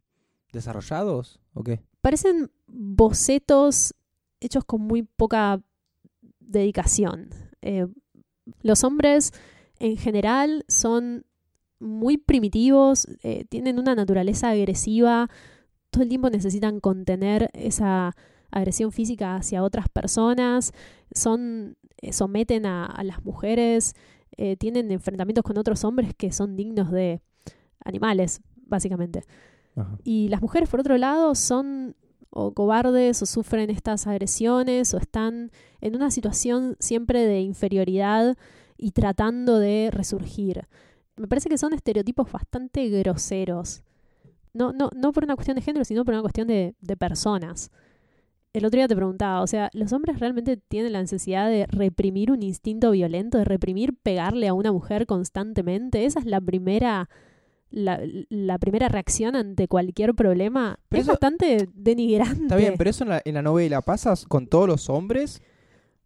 desarrollados? 0.54 1.40
¿O 1.54 1.64
qué? 1.64 1.82
Parecen 2.02 2.52
bocetos 2.68 3.96
hechos 4.40 4.64
con 4.66 4.82
muy 4.82 5.04
poca 5.04 5.62
dedicación. 6.40 7.30
Eh, 7.62 7.88
los 8.62 8.84
hombres 8.84 9.32
en 9.80 9.98
general 9.98 10.64
son 10.68 11.26
muy 11.80 12.18
primitivos, 12.18 13.08
eh, 13.24 13.46
tienen 13.46 13.80
una 13.80 13.96
naturaleza 13.96 14.50
agresiva, 14.50 15.30
todo 15.90 16.04
el 16.04 16.10
tiempo 16.10 16.30
necesitan 16.30 16.80
contener 16.80 17.50
esa 17.54 18.16
agresión 18.52 18.92
física 18.92 19.36
hacia 19.36 19.64
otras 19.64 19.90
personas, 19.90 20.74
son 21.14 21.78
eh, 21.98 22.14
someten 22.14 22.66
a, 22.66 22.86
a 22.86 23.04
las 23.04 23.24
mujeres, 23.24 23.96
eh, 24.38 24.56
tienen 24.58 24.92
enfrentamientos 24.92 25.44
con 25.44 25.58
otros 25.58 25.84
hombres 25.84 26.14
que 26.16 26.32
son 26.32 26.56
dignos 26.56 26.92
de 26.92 27.22
animales, 27.84 28.42
básicamente. 28.56 29.24
Ajá. 29.76 29.98
Y 30.04 30.30
las 30.30 30.42
mujeres, 30.42 30.70
por 30.70 30.80
otro 30.80 30.98
lado, 30.98 31.36
son 31.36 31.96
o 32.32 32.54
cobardes 32.54 33.22
o 33.22 33.26
sufren 33.26 33.70
estas 33.70 34.08
agresiones 34.08 34.94
o 34.94 34.98
están 34.98 35.52
en 35.82 35.96
una 35.96 36.10
situación 36.12 36.78
siempre 36.80 37.26
de 37.26 37.42
inferioridad 37.42 38.38
y 38.78 38.92
tratando 38.92 39.60
de 39.60 39.90
resurgir. 39.92 40.68
Me 41.18 41.28
parece 41.28 41.50
que 41.50 41.58
son 41.58 41.74
estereotipos 41.74 42.32
bastante 42.32 42.88
groseros. 42.90 43.84
No, 44.54 44.72
no, 44.72 44.90
no 44.96 45.12
por 45.12 45.24
una 45.24 45.36
cuestión 45.36 45.56
de 45.56 45.62
género, 45.62 45.86
sino 45.86 46.04
por 46.06 46.14
una 46.14 46.22
cuestión 46.22 46.48
de, 46.48 46.76
de 46.80 46.98
personas. 46.98 47.70
El 48.54 48.66
otro 48.66 48.78
día 48.80 48.88
te 48.88 48.96
preguntaba, 48.96 49.42
o 49.42 49.48
sea, 49.48 49.70
¿los 49.74 49.94
hombres 49.94 50.20
realmente 50.20 50.58
tienen 50.58 50.92
la 50.92 51.00
necesidad 51.02 51.50
de 51.50 51.66
reprimir 51.68 52.32
un 52.32 52.44
instinto 52.44 52.92
violento, 52.92 53.38
de 53.38 53.46
reprimir 53.46 53.96
pegarle 54.04 54.48
a 54.50 54.54
una 54.54 54.72
mujer 54.74 55.06
constantemente? 55.06 56.06
Esa 56.06 56.20
es 56.20 56.26
la 56.26 56.42
primera 56.42 57.10
la, 57.70 58.02
la 58.28 58.60
primera 58.60 58.90
reacción 58.90 59.38
ante 59.38 59.70
cualquier 59.70 60.14
problema 60.14 60.78
Pero 60.90 61.00
es 61.00 61.06
eso- 61.06 61.14
bastante 61.14 61.70
denigrante. 61.74 62.42
Está 62.44 62.58
bien, 62.58 62.74
pero 62.78 62.90
eso 62.90 63.06
en 63.06 63.10
la, 63.12 63.22
en 63.24 63.34
la 63.36 63.42
novela 63.42 63.82
pasa 63.82 64.14
con 64.28 64.48
todos 64.48 64.68
los 64.68 64.90
hombres 64.90 65.42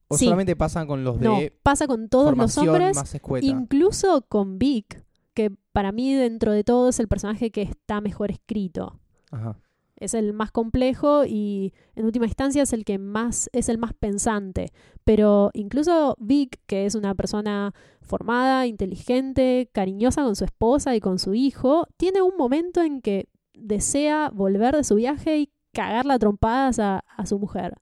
o 0.08 0.16
Sí. 0.16 0.25
solamente 0.25 0.56
pasan 0.56 0.86
con 0.86 1.04
los 1.04 1.20
de 1.20 1.25
no, 1.25 1.40
pasa 1.64 1.88
con 1.88 2.08
todos 2.10 2.38
los 2.38 2.56
hombres, 2.60 2.96
incluso 3.42 4.22
con 4.30 4.60
Vic, 4.60 5.04
que 5.34 5.52
para 5.72 5.92
mí 5.92 6.14
dentro 6.14 6.52
de 6.52 6.64
todo 6.64 6.90
es 6.90 7.00
el 7.00 7.08
personaje 7.08 7.50
que 7.50 7.64
está 7.64 8.00
mejor 8.02 8.30
escrito. 8.30 9.00
Ajá. 9.32 9.58
Es 10.05 10.13
el 10.13 10.33
más 10.33 10.51
complejo 10.51 11.25
y 11.25 11.74
en 11.95 12.05
última 12.05 12.25
instancia 12.25 12.63
es 12.63 12.74
el 12.74 12.85
que 12.85 12.97
más 12.97 13.50
es 13.53 13.69
el 13.69 13.77
más 13.77 13.93
pensante. 13.93 14.71
Pero 15.03 15.51
incluso 15.53 16.15
Vic, 16.19 16.59
que 16.67 16.85
es 16.85 16.95
una 16.95 17.15
persona 17.15 17.74
formada, 18.01 18.67
inteligente, 18.67 19.69
cariñosa 19.74 20.24
con 20.24 20.35
su 20.35 20.45
esposa 20.45 20.95
y 20.95 21.00
con 21.00 21.19
su 21.19 21.33
hijo, 21.33 21.88
tiene 21.97 22.21
un 22.21 22.38
momento 22.38 22.81
en 22.81 23.01
que 23.01 23.27
desea 23.53 24.29
volver 24.33 24.75
de 24.75 24.83
su 24.83 24.95
viaje 24.95 25.39
y 25.39 25.50
cagarla 25.74 26.15
a 26.15 26.19
trompadas 26.19 26.79
a, 26.79 27.00
a 27.00 27.25
su 27.25 27.39
mujer. 27.39 27.75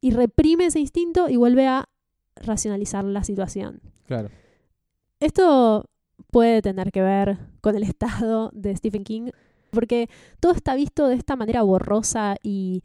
Y 0.00 0.12
reprime 0.12 0.66
ese 0.66 0.80
instinto 0.80 1.28
y 1.28 1.36
vuelve 1.36 1.66
a 1.66 1.88
racionalizar 2.36 3.04
la 3.04 3.24
situación. 3.24 3.80
Claro. 4.06 4.30
Esto 5.20 5.88
puede 6.30 6.62
tener 6.62 6.92
que 6.92 7.02
ver 7.02 7.38
con 7.60 7.76
el 7.76 7.82
estado 7.84 8.50
de 8.52 8.76
Stephen 8.76 9.04
King, 9.04 9.30
porque 9.70 10.08
todo 10.40 10.52
está 10.52 10.74
visto 10.74 11.08
de 11.08 11.14
esta 11.14 11.36
manera 11.36 11.62
borrosa 11.62 12.36
y 12.42 12.82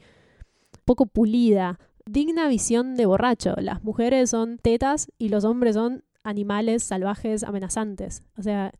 poco 0.86 1.06
pulida. 1.06 1.80
Digna 2.06 2.48
visión 2.48 2.96
de 2.96 3.06
borracho. 3.06 3.56
Las 3.58 3.84
mujeres 3.84 4.30
son 4.30 4.58
tetas 4.58 5.12
y 5.18 5.30
los 5.30 5.46
hombres 5.46 5.75
son 5.75 6.04
animales 6.24 6.84
salvajes 6.84 7.44
amenazantes. 7.44 8.24
O 8.38 8.44
sea, 8.44 8.72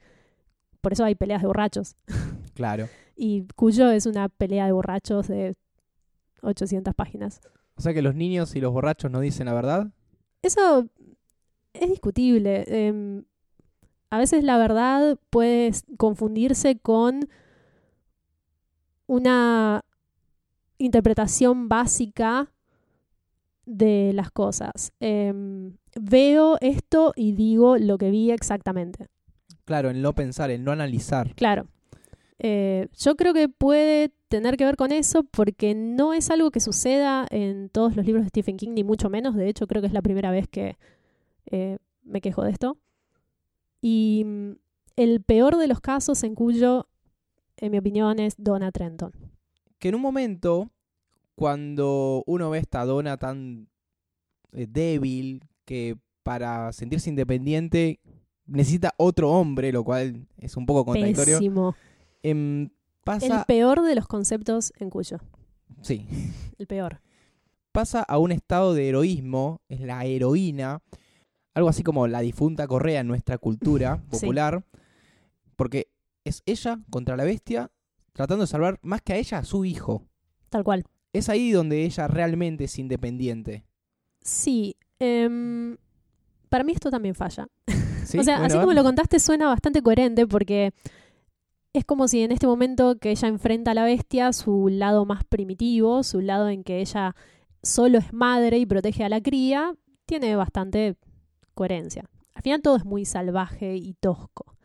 por 0.82 0.94
eso 0.94 1.06
hay 1.06 1.16
peleas 1.16 1.42
de 1.42 1.48
borrachos. 1.48 1.96
Claro. 2.54 2.88
Y 3.16 3.48
Cuyo 3.56 3.90
es 3.90 4.06
una 4.06 4.30
pelea 4.30 4.68
de 4.68 4.74
borrachos 4.74 5.28
de 5.28 5.56
800 6.44 6.94
páginas. 6.94 7.42
O 7.76 7.82
sea 7.82 7.96
que 7.96 8.04
los 8.04 8.14
niños 8.14 8.56
y 8.56 8.62
los 8.62 8.72
borrachos 8.72 9.10
no 9.10 9.20
dicen 9.22 9.48
la 9.48 9.56
verdad. 9.56 9.92
Eso 10.44 10.88
es 11.74 11.90
discutible. 11.90 12.64
Em, 12.68 13.24
a 14.12 14.20
veces 14.20 14.44
la 14.44 14.60
verdad 14.60 15.18
puede 15.32 15.72
confundirse 15.98 16.78
con 16.78 17.28
una 19.08 19.84
interpretación 20.78 21.70
básica 21.70 22.52
de 23.66 24.12
las 24.14 24.32
cosas. 24.32 24.92
Em, 25.00 25.78
veo 26.00 26.58
esto 26.62 27.14
y 27.16 27.34
digo 27.34 27.78
lo 27.78 27.98
que 27.98 28.10
vi 28.10 28.32
exactamente. 28.32 29.08
Claro, 29.66 29.90
el 29.90 30.02
no 30.02 30.14
pensar, 30.14 30.52
el 30.52 30.64
no 30.64 30.72
analizar. 30.72 31.34
Claro. 31.36 31.68
Eh, 32.40 32.88
yo 32.98 33.16
creo 33.16 33.34
que 33.34 33.48
puede 33.48 34.12
tener 34.28 34.58
que 34.58 34.66
ver 34.66 34.76
con 34.76 34.92
eso 34.92 35.24
porque 35.24 35.76
no 35.76 36.14
es 36.14 36.30
algo 36.30 36.52
que 36.52 36.60
suceda 36.60 37.26
en 37.30 37.70
todos 37.70 37.96
los 37.96 38.06
libros 38.06 38.26
de 38.26 38.30
Stephen 38.30 38.58
King, 38.58 38.72
ni 38.74 38.84
mucho 38.84 39.10
menos. 39.10 39.36
De 39.36 39.48
hecho, 39.48 39.68
creo 39.68 39.82
que 39.82 39.88
es 39.88 39.94
la 39.94 40.02
primera 40.02 40.32
vez 40.32 40.48
que 40.50 40.78
eh, 41.52 41.78
me 42.04 42.20
quejo 42.20 42.44
de 42.44 42.52
esto. 42.52 42.78
Y 43.82 44.24
mm, 44.26 44.52
el 44.98 45.22
peor 45.22 45.58
de 45.58 45.68
los 45.68 45.80
casos 45.80 46.24
en 46.24 46.36
cuyo, 46.36 46.88
en 47.66 47.72
mi 47.72 47.78
opinión, 47.78 48.20
es 48.20 48.36
Donna 48.38 48.72
Trenton. 48.72 49.12
Que 49.80 49.90
en 49.90 49.96
un 49.96 50.02
momento, 50.02 50.70
cuando 51.36 52.24
uno 52.28 52.50
ve 52.50 52.60
esta 52.60 52.86
dona 52.86 53.18
tan 53.18 53.68
eh, 54.52 54.68
débil, 54.70 55.44
que 55.66 55.98
para 56.24 56.72
sentirse 56.74 57.10
independiente 57.10 58.00
necesita 58.46 58.94
otro 58.98 59.32
hombre, 59.32 59.72
lo 59.72 59.84
cual 59.84 60.28
es 60.38 60.56
un 60.58 60.66
poco 60.66 60.86
contradictorio. 60.86 61.38
Pésimo. 61.38 61.76
El 62.22 62.72
pasa, 63.04 63.46
peor 63.46 63.82
de 63.82 63.96
los 63.96 64.08
conceptos 64.08 64.72
en 64.78 64.90
cuyo. 64.90 65.18
sí, 65.82 66.06
El 66.58 66.68
peor. 66.68 67.02
pasa 67.72 68.04
a 68.04 68.18
un 68.18 68.32
estado 68.32 68.74
de 68.74 68.88
heroísmo, 68.90 69.62
es 69.70 69.82
la 69.82 70.06
heroína, 70.06 70.82
algo 71.54 71.70
así 71.70 71.84
como 71.84 72.08
la 72.08 72.22
difunta 72.22 72.68
Correa 72.68 73.02
en 73.02 73.08
nuestra 73.08 73.38
cultura 73.38 74.02
Sí. 74.12 74.20
popular, 74.22 74.64
porque 75.56 75.88
es 76.26 76.44
ella 76.46 76.80
contra 76.90 77.18
la 77.18 77.24
bestia 77.24 77.72
tratando 78.14 78.44
de 78.44 78.48
salvar 78.48 78.80
más 78.82 79.02
que 79.02 79.14
a 79.14 79.18
ella 79.18 79.40
a 79.40 79.44
su 79.44 79.66
hijo. 79.66 80.08
Tal 80.50 80.64
cual. 80.64 80.84
Es 81.12 81.30
ahí 81.30 81.52
donde 81.52 81.84
ella 81.84 82.08
realmente 82.08 82.66
es 82.66 82.80
independiente. 82.80 83.66
Sí. 84.22 84.76
em, 85.00 85.78
para 86.50 86.64
mí 86.64 86.72
esto 86.74 86.90
también 86.90 87.16
falla. 87.16 87.48
¿Sí? 88.06 88.20
O 88.20 88.24
sea, 88.24 88.38
Bueno, 88.38 88.46
así 88.46 88.60
como 88.60 88.74
lo 88.74 88.84
contaste 88.84 89.20
suena 89.20 89.48
bastante 89.48 89.82
coherente 89.82 90.28
porque 90.28 90.74
es 91.74 91.86
como 91.86 92.08
si 92.08 92.22
en 92.22 92.32
este 92.32 92.46
momento 92.46 92.98
que 93.00 93.12
ella 93.12 93.28
enfrenta 93.28 93.72
a 93.72 93.74
la 93.74 93.84
bestia, 93.84 94.32
su 94.32 94.70
lado 94.70 95.06
más 95.06 95.24
primitivo, 95.24 96.04
su 96.04 96.22
lado 96.22 96.50
en 96.50 96.64
que 96.64 96.80
ella 96.82 97.16
solo 97.64 97.98
es 97.98 98.14
madre 98.14 98.60
y 98.60 98.66
protege 98.66 99.04
a 99.04 99.10
la 99.10 99.22
cría, 99.22 99.76
tiene 100.06 100.36
bastante 100.36 100.96
coherencia. 101.56 102.10
Al 102.36 102.44
final 102.44 102.62
todo 102.62 102.76
es 102.76 102.86
muy 102.86 103.06
salvaje 103.06 103.76
y 103.76 103.94
tosco. 103.94 104.56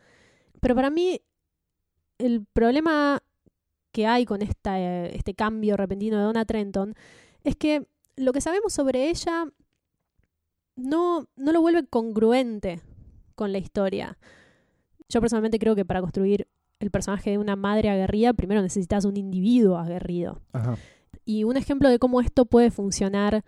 Pero 0.59 0.75
para 0.75 0.89
mí 0.89 1.21
el 2.19 2.45
problema 2.53 3.23
que 3.91 4.05
hay 4.05 4.25
con 4.25 4.41
esta, 4.41 4.79
eh, 4.79 5.15
este 5.15 5.33
cambio 5.33 5.75
repentino 5.75 6.17
de 6.17 6.23
Donna 6.23 6.45
Trenton 6.45 6.93
es 7.43 7.55
que 7.55 7.87
lo 8.15 8.33
que 8.33 8.41
sabemos 8.41 8.73
sobre 8.73 9.09
ella 9.09 9.45
no, 10.75 11.27
no 11.35 11.51
lo 11.51 11.61
vuelve 11.61 11.87
congruente 11.87 12.81
con 13.35 13.51
la 13.51 13.57
historia. 13.57 14.17
Yo 15.07 15.21
personalmente 15.21 15.57
creo 15.57 15.75
que 15.75 15.85
para 15.85 16.01
construir 16.01 16.47
el 16.79 16.91
personaje 16.91 17.31
de 17.31 17.37
una 17.37 17.55
madre 17.55 17.89
aguerrida, 17.89 18.33
primero 18.33 18.61
necesitas 18.61 19.05
un 19.05 19.17
individuo 19.17 19.77
aguerrido. 19.77 20.41
Ajá. 20.53 20.77
Y 21.25 21.43
un 21.43 21.57
ejemplo 21.57 21.89
de 21.89 21.99
cómo 21.99 22.21
esto 22.21 22.45
puede 22.45 22.71
funcionar 22.71 23.43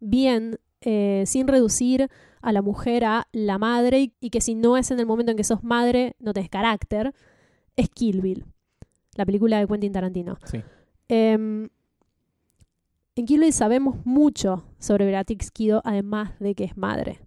bien 0.00 0.58
eh, 0.80 1.24
sin 1.26 1.48
reducir 1.48 2.08
a 2.40 2.52
la 2.52 2.62
mujer 2.62 3.04
a 3.04 3.28
la 3.32 3.58
madre 3.58 4.00
y, 4.00 4.14
y 4.20 4.30
que 4.30 4.40
si 4.40 4.54
no 4.54 4.76
es 4.76 4.90
en 4.90 5.00
el 5.00 5.06
momento 5.06 5.32
en 5.32 5.36
que 5.36 5.44
sos 5.44 5.64
madre 5.64 6.14
no 6.20 6.32
tenés 6.32 6.50
carácter, 6.50 7.14
es 7.78 7.88
Kill 7.88 8.20
Bill, 8.20 8.44
la 9.14 9.24
película 9.24 9.58
de 9.58 9.66
Quentin 9.66 9.92
Tarantino. 9.92 10.38
Sí. 10.44 10.60
Em, 11.08 11.68
en 13.14 13.24
Kill 13.24 13.40
Bill 13.40 13.52
sabemos 13.52 14.04
mucho 14.04 14.64
sobre 14.78 15.06
Beatrix 15.06 15.50
Kido, 15.50 15.80
además 15.84 16.38
de 16.40 16.54
que 16.54 16.64
es 16.64 16.76
madre. 16.76 17.20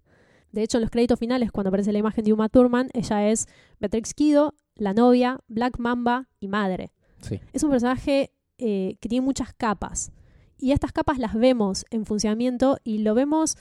De 0.51 0.61
hecho, 0.61 0.77
en 0.77 0.81
los 0.81 0.91
créditos 0.91 1.17
finales, 1.17 1.51
cuando 1.51 1.69
aparece 1.69 1.93
la 1.93 1.99
imagen 1.99 2.25
de 2.25 2.33
Uma 2.33 2.49
Thurman, 2.49 2.89
ella 2.93 3.29
es 3.29 3.47
Beatrix 3.79 4.13
Kido, 4.13 4.53
la 4.75 4.93
novia, 4.93 5.39
Black 5.47 5.79
Mamba 5.79 6.27
y 6.41 6.49
madre. 6.49 6.91
Sí. 7.21 7.39
Es 7.53 7.63
un 7.63 7.71
personaje 7.71 8.31
eh, 8.57 8.97
que 8.99 9.07
tiene 9.07 9.25
muchas 9.25 9.53
capas. 9.53 10.11
Y 10.57 10.73
estas 10.73 10.91
capas 10.91 11.17
las 11.17 11.33
vemos 11.33 11.85
en 11.89 12.05
funcionamiento 12.05 12.77
y 12.83 12.99
lo 12.99 13.15
vemos 13.15 13.57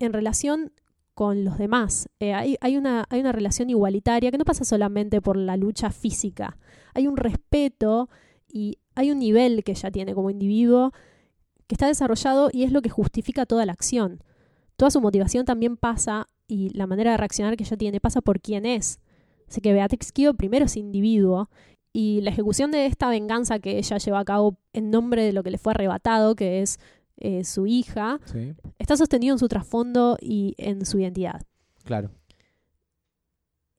en 0.00 0.12
relación 0.12 0.72
con 1.14 1.44
los 1.44 1.58
demás. 1.58 2.08
Eh, 2.20 2.32
hay, 2.34 2.76
una, 2.76 3.04
hay 3.10 3.20
una 3.20 3.32
relación 3.32 3.70
igualitaria 3.70 4.30
que 4.30 4.38
no 4.38 4.44
pasa 4.44 4.64
solamente 4.64 5.20
por 5.20 5.36
la 5.36 5.56
lucha 5.56 5.90
física. 5.90 6.56
Hay 6.94 7.06
un 7.06 7.16
respeto 7.16 8.08
y 8.48 8.78
hay 8.94 9.10
un 9.10 9.18
nivel 9.18 9.64
que 9.64 9.72
ella 9.72 9.90
tiene 9.90 10.14
como 10.14 10.30
individuo 10.30 10.92
que 11.66 11.74
está 11.74 11.86
desarrollado 11.86 12.50
y 12.52 12.64
es 12.64 12.72
lo 12.72 12.82
que 12.82 12.90
justifica 12.90 13.46
toda 13.46 13.66
la 13.66 13.72
acción. 13.72 14.22
Toda 14.76 14.90
su 14.90 15.00
motivación 15.00 15.44
también 15.44 15.76
pasa 15.76 16.28
y 16.48 16.70
la 16.70 16.86
manera 16.86 17.12
de 17.12 17.16
reaccionar 17.16 17.56
que 17.56 17.64
ella 17.64 17.76
tiene 17.76 18.00
pasa 18.00 18.20
por 18.20 18.40
quién 18.40 18.66
es. 18.66 19.00
Así 19.48 19.60
que 19.60 19.72
Beatrix 19.72 20.12
Kido 20.12 20.34
primero 20.34 20.64
es 20.64 20.76
individuo 20.76 21.50
y 21.92 22.20
la 22.22 22.30
ejecución 22.30 22.70
de 22.70 22.86
esta 22.86 23.08
venganza 23.10 23.58
que 23.58 23.78
ella 23.78 23.98
lleva 23.98 24.20
a 24.20 24.24
cabo 24.24 24.56
en 24.72 24.90
nombre 24.90 25.24
de 25.24 25.32
lo 25.32 25.42
que 25.42 25.50
le 25.50 25.58
fue 25.58 25.72
arrebatado, 25.72 26.34
que 26.34 26.62
es 26.62 26.78
eh, 27.16 27.44
su 27.44 27.66
hija, 27.66 28.18
Sí. 28.24 28.54
está 28.78 28.96
sostenido 28.96 29.34
en 29.34 29.38
su 29.38 29.48
trasfondo 29.48 30.16
y 30.20 30.54
en 30.58 30.84
su 30.86 30.98
identidad. 30.98 31.42
Claro. 31.84 32.10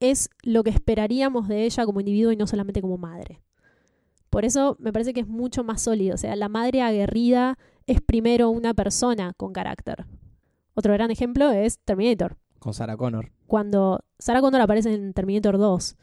Es 0.00 0.28
lo 0.42 0.62
que 0.64 0.70
esperaríamos 0.70 1.48
de 1.48 1.64
ella 1.64 1.86
como 1.86 2.00
individuo 2.00 2.32
y 2.32 2.36
no 2.36 2.46
solamente 2.46 2.80
como 2.80 2.98
madre. 2.98 3.40
Por 4.30 4.44
eso 4.44 4.76
me 4.80 4.92
parece 4.92 5.12
que 5.12 5.20
es 5.20 5.28
mucho 5.28 5.62
más 5.64 5.80
sólido. 5.82 6.14
O 6.14 6.18
sea, 6.18 6.34
la 6.36 6.48
madre 6.48 6.82
aguerrida 6.82 7.56
es 7.86 8.00
primero 8.00 8.50
una 8.50 8.74
persona 8.74 9.32
con 9.36 9.52
carácter. 9.52 10.06
Otro 10.74 10.92
gran 10.92 11.10
ejemplo 11.10 11.50
es 11.52 11.78
Terminator. 11.84 12.36
Con 12.58 12.74
Sarah 12.74 12.96
Connor. 12.96 13.30
Cuando 13.46 14.00
Sarah 14.18 14.40
Connor 14.40 14.60
aparece 14.60 14.92
en 14.92 15.12
Terminator 15.12 15.58
2 15.58 15.96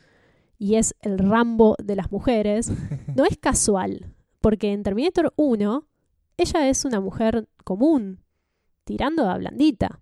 y 0.57 0.75
es 0.75 0.95
el 1.01 1.17
Rambo 1.17 1.75
de 1.83 1.95
las 1.95 2.11
mujeres, 2.11 2.71
no 3.15 3.25
es 3.25 3.37
casual, 3.37 4.13
porque 4.39 4.71
en 4.71 4.83
Terminator 4.83 5.33
1 5.35 5.87
ella 6.41 6.67
es 6.67 6.85
una 6.85 6.99
mujer 6.99 7.47
común, 7.63 8.19
tirando 8.83 9.29
a 9.29 9.37
blandita. 9.37 10.01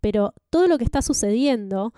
Pero 0.00 0.34
todo 0.50 0.66
lo 0.66 0.78
que 0.78 0.84
está 0.84 1.02
sucediendo, 1.02 1.92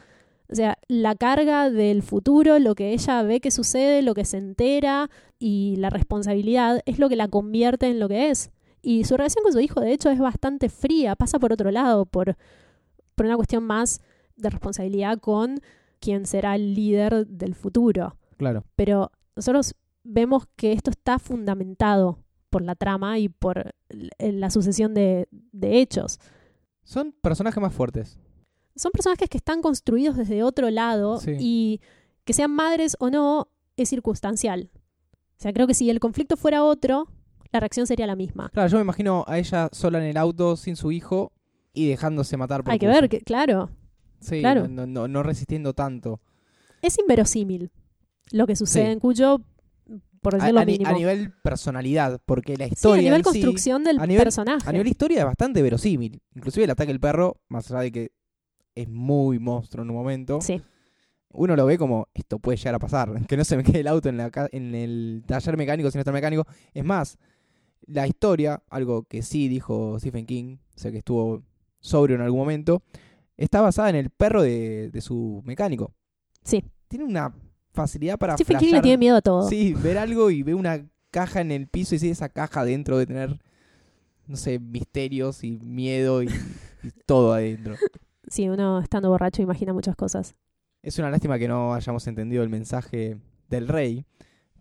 o 0.50 0.54
sea, 0.54 0.78
la 0.88 1.14
carga 1.14 1.70
del 1.70 2.02
futuro, 2.02 2.58
lo 2.58 2.74
que 2.74 2.92
ella 2.92 3.22
ve 3.22 3.40
que 3.40 3.50
sucede, 3.50 4.02
lo 4.02 4.14
que 4.14 4.24
se 4.24 4.36
entera 4.36 5.10
y 5.38 5.76
la 5.76 5.90
responsabilidad 5.90 6.82
es 6.84 6.98
lo 6.98 7.08
que 7.08 7.16
la 7.16 7.28
convierte 7.28 7.86
en 7.86 8.00
lo 8.00 8.08
que 8.08 8.30
es. 8.30 8.50
Y 8.82 9.04
su 9.04 9.16
relación 9.16 9.42
con 9.42 9.52
su 9.52 9.60
hijo, 9.60 9.80
de 9.80 9.92
hecho, 9.92 10.10
es 10.10 10.18
bastante 10.18 10.68
fría, 10.68 11.16
pasa 11.16 11.38
por 11.38 11.52
otro 11.52 11.70
lado, 11.70 12.04
por, 12.04 12.36
por 13.14 13.24
una 13.24 13.36
cuestión 13.36 13.64
más 13.64 14.02
de 14.36 14.50
responsabilidad 14.50 15.18
con 15.18 15.60
quien 16.00 16.26
será 16.26 16.56
el 16.56 16.74
líder 16.74 17.26
del 17.26 17.54
futuro. 17.54 18.18
Claro. 18.36 18.64
Pero 18.76 19.10
nosotros 19.36 19.74
vemos 20.02 20.46
que 20.56 20.72
esto 20.72 20.90
está 20.90 21.18
fundamentado 21.18 22.18
por 22.54 22.62
la 22.62 22.76
trama 22.76 23.18
y 23.18 23.28
por 23.28 23.74
la 24.20 24.48
sucesión 24.50 24.94
de, 24.94 25.26
de 25.50 25.80
hechos. 25.80 26.20
Son 26.84 27.10
personajes 27.20 27.60
más 27.60 27.72
fuertes. 27.74 28.16
Son 28.76 28.92
personajes 28.92 29.28
que 29.28 29.38
están 29.38 29.60
construidos 29.60 30.16
desde 30.16 30.44
otro 30.44 30.70
lado 30.70 31.18
Sí. 31.18 31.32
y 31.40 31.80
que 32.24 32.32
sean 32.32 32.52
madres 32.52 32.96
o 33.00 33.10
no 33.10 33.48
es 33.76 33.88
circunstancial. 33.88 34.70
O 35.36 35.42
sea, 35.42 35.52
creo 35.52 35.66
que 35.66 35.74
si 35.74 35.90
el 35.90 35.98
conflicto 35.98 36.36
fuera 36.36 36.62
otro, 36.62 37.08
la 37.50 37.58
reacción 37.58 37.88
sería 37.88 38.06
la 38.06 38.14
misma. 38.14 38.50
Claro, 38.50 38.68
yo 38.68 38.76
me 38.78 38.82
imagino 38.84 39.24
a 39.26 39.36
ella 39.38 39.68
sola 39.72 39.98
en 39.98 40.04
el 40.04 40.16
auto 40.16 40.56
sin 40.56 40.76
su 40.76 40.92
hijo 40.92 41.32
y 41.72 41.88
dejándose 41.88 42.36
matar 42.36 42.62
por 42.62 42.72
Hay 42.72 42.78
que 42.78 42.86
ver, 42.86 43.08
que, 43.08 43.20
claro, 43.20 43.70
Sí, 44.20 44.38
claro. 44.38 44.68
no, 44.68 44.86
no- 44.86 45.08
no 45.08 45.22
resistiendo 45.24 45.72
tanto. 45.72 46.20
es 46.82 46.96
inverosímil 47.00 47.72
lo 48.30 48.46
que 48.46 48.54
sucede 48.54 48.86
Sí. 48.86 48.92
en 48.92 49.00
Cuyo, 49.00 49.40
por 50.24 50.34
A, 50.34 50.38
decirlo 50.38 50.58
a 50.60 50.64
ni- 50.64 50.72
mínimo. 50.72 50.90
a 50.90 50.92
nivel 50.94 51.32
personalidad, 51.42 52.20
porque 52.26 52.56
la 52.56 52.64
sí, 52.64 52.70
a 52.70 52.74
historia 52.74 53.02
nivel 53.02 53.18
en 53.20 53.24
sí- 53.24 53.30
construcción 53.30 53.84
del 53.84 54.00
a 54.00 54.06
nivel- 54.06 54.24
personaje. 54.24 54.68
a 54.68 54.72
nivel 54.72 54.88
historia 54.88 55.20
es 55.20 55.24
bastante 55.24 55.62
verosímil. 55.62 56.20
Inclusive 56.34 56.64
el 56.64 56.70
ataque 56.70 56.88
del 56.92 56.98
perro, 57.00 57.40
más 57.48 57.70
allá 57.70 57.82
de 57.82 57.92
que 57.92 58.12
es 58.74 58.88
muy 58.88 59.38
monstruo 59.38 59.84
en 59.84 59.90
un 59.90 59.96
momento, 59.96 60.40
Sí, 60.40 60.60
uno 61.30 61.54
lo 61.54 61.66
ve 61.66 61.78
como 61.78 62.08
esto 62.14 62.40
puede 62.40 62.56
llegar 62.58 62.74
a 62.74 62.78
pasar, 62.80 63.12
que 63.28 63.36
no 63.36 63.44
se 63.44 63.56
me 63.56 63.62
quede 63.62 63.80
el 63.80 63.86
auto 63.86 64.08
en, 64.08 64.16
la, 64.16 64.30
ca- 64.30 64.48
en 64.50 64.74
el 64.74 65.22
taller 65.26 65.56
mecánico 65.56 65.90
sin 65.92 66.00
estar 66.00 66.12
mecánico. 66.14 66.44
Es 66.72 66.84
más, 66.84 67.16
la 67.86 68.06
historia, 68.08 68.62
algo 68.70 69.04
que 69.04 69.22
sí 69.22 69.46
dijo 69.48 69.98
Stephen 70.00 70.26
King, 70.26 70.56
sé 70.74 70.90
que 70.90 70.98
estuvo 70.98 71.42
sobrio 71.80 72.16
en 72.16 72.22
algún 72.22 72.40
momento, 72.40 72.82
está 73.36 73.60
basada 73.60 73.90
en 73.90 73.96
el 73.96 74.10
perro 74.10 74.42
de, 74.42 74.90
de 74.90 75.00
su 75.00 75.42
mecánico. 75.44 75.92
sí. 76.42 76.64
Tiene 76.88 77.06
una 77.06 77.34
facilidad 77.74 78.18
para 78.18 78.34
Stephen 78.34 78.58
King 78.58 78.72
le 78.72 78.80
tiene 78.80 78.98
miedo 78.98 79.16
a 79.16 79.22
todo. 79.22 79.48
Sí, 79.48 79.74
ver 79.74 79.98
algo 79.98 80.30
y 80.30 80.42
ve 80.42 80.54
una 80.54 80.86
caja 81.10 81.40
en 81.40 81.52
el 81.52 81.68
piso 81.68 81.94
y 81.94 81.98
si 81.98 82.08
esa 82.08 82.28
caja 82.28 82.64
dentro 82.64 82.96
de 82.96 83.06
tener, 83.06 83.38
no 84.26 84.36
sé, 84.36 84.58
misterios 84.58 85.44
y 85.44 85.58
miedo 85.58 86.22
y, 86.22 86.28
y 86.82 86.90
todo 87.06 87.32
adentro. 87.34 87.74
Sí, 88.28 88.48
uno 88.48 88.80
estando 88.80 89.10
borracho 89.10 89.42
imagina 89.42 89.72
muchas 89.72 89.96
cosas. 89.96 90.34
Es 90.82 90.98
una 90.98 91.10
lástima 91.10 91.38
que 91.38 91.48
no 91.48 91.74
hayamos 91.74 92.06
entendido 92.06 92.42
el 92.42 92.48
mensaje 92.48 93.18
del 93.48 93.68
rey, 93.68 94.04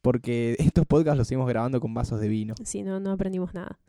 porque 0.02 0.56
estos 0.60 0.86
podcasts 0.86 1.18
los 1.18 1.28
seguimos 1.28 1.48
grabando 1.48 1.80
con 1.80 1.94
vasos 1.94 2.20
de 2.20 2.28
vino. 2.28 2.56
Sí, 2.64 2.84
no, 2.84 3.00
no 3.00 3.12
aprendimos 3.12 3.54
nada. 3.54 3.80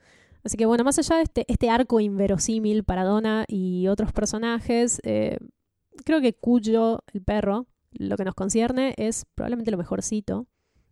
Así 0.42 0.57
que 0.57 0.66
bueno, 0.66 0.85
más 0.85 0.99
allá 0.99 1.16
de 1.16 1.22
este, 1.22 1.44
este 1.49 1.70
arco 1.70 2.01
inverosímil 2.01 2.85
para 2.85 3.05
Donna 3.05 3.44
y 3.49 3.88
otros 3.88 4.12
personajes, 4.12 5.01
eh, 5.03 5.38
creo 6.05 6.20
que 6.20 6.35
Cuyo, 6.35 7.03
el 7.12 7.22
perro, 7.22 7.66
lo 7.98 8.16
que 8.16 8.24
nos 8.24 8.35
concierne 8.35 8.94
es 8.96 9.24
probablemente 9.35 9.70
lo 9.70 9.78
mejorcito 9.78 10.46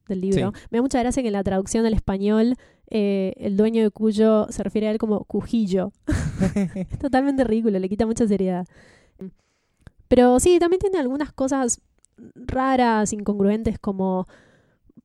del 0.08 0.20
libro. 0.20 0.52
Me 0.70 0.78
da 0.78 0.82
mucha 0.82 0.98
gracia 0.98 1.22
que 1.22 1.28
en 1.28 1.32
la 1.34 1.44
traducción 1.44 1.86
al 1.86 1.94
español 1.94 2.56
eh, 2.90 3.32
el 3.36 3.56
dueño 3.56 3.82
de 3.82 3.90
Cuyo 3.90 4.46
se 4.50 4.62
refiere 4.62 4.88
a 4.88 4.90
él 4.90 4.98
como 4.98 5.24
Cujillo. 5.24 5.92
es 6.90 6.98
totalmente 6.98 7.44
ridículo, 7.44 7.78
le 7.78 7.88
quita 7.88 8.06
mucha 8.06 8.26
seriedad. 8.26 8.66
Pero 10.08 10.40
sí, 10.40 10.58
también 10.58 10.80
tiene 10.80 10.98
algunas 10.98 11.32
cosas 11.32 11.80
raras, 12.34 13.12
incongruentes, 13.12 13.78
como 13.78 14.26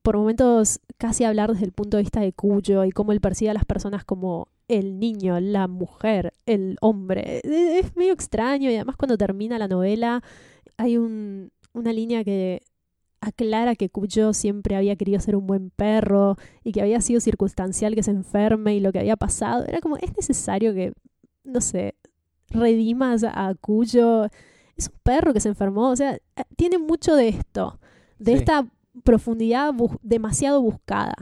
por 0.02 0.16
momentos 0.16 0.80
casi 0.98 1.24
hablar 1.24 1.52
desde 1.52 1.64
el 1.64 1.72
punto 1.72 1.96
de 1.96 2.02
vista 2.02 2.20
de 2.20 2.32
Cuyo 2.32 2.84
y 2.84 2.90
cómo 2.92 3.12
él 3.12 3.20
percibe 3.20 3.50
a 3.50 3.54
las 3.54 3.64
personas 3.64 4.04
como 4.04 4.48
el 4.68 4.98
niño, 4.98 5.40
la 5.40 5.66
mujer, 5.66 6.34
el 6.44 6.76
hombre. 6.80 7.40
Es 7.44 7.96
medio 7.96 8.12
extraño 8.12 8.70
y 8.70 8.74
además 8.74 8.96
cuando 8.96 9.16
termina 9.16 9.58
la 9.58 9.68
novela 9.68 10.22
hay 10.76 10.98
un- 10.98 11.50
una 11.78 11.92
línea 11.92 12.24
que 12.24 12.62
aclara 13.20 13.74
que 13.74 13.90
Cuyo 13.90 14.32
siempre 14.32 14.76
había 14.76 14.94
querido 14.96 15.18
ser 15.20 15.34
un 15.36 15.46
buen 15.46 15.70
perro 15.70 16.36
y 16.62 16.72
que 16.72 16.82
había 16.82 17.00
sido 17.00 17.20
circunstancial 17.20 17.94
que 17.94 18.02
se 18.02 18.10
enferme 18.12 18.74
y 18.76 18.80
lo 18.80 18.92
que 18.92 19.00
había 19.00 19.16
pasado. 19.16 19.64
Era 19.66 19.80
como, 19.80 19.96
es 19.96 20.14
necesario 20.16 20.72
que, 20.74 20.92
no 21.44 21.60
sé, 21.60 21.94
redimas 22.50 23.24
a 23.24 23.54
Cuyo. 23.60 24.26
Es 24.76 24.88
un 24.88 24.98
perro 25.02 25.32
que 25.32 25.40
se 25.40 25.48
enfermó, 25.48 25.90
o 25.90 25.96
sea, 25.96 26.18
tiene 26.56 26.78
mucho 26.78 27.16
de 27.16 27.28
esto, 27.28 27.80
de 28.20 28.32
Sí. 28.32 28.38
esta 28.38 28.66
profundidad 29.02 29.74
demasiado 30.02 30.60
buscada. 30.62 31.14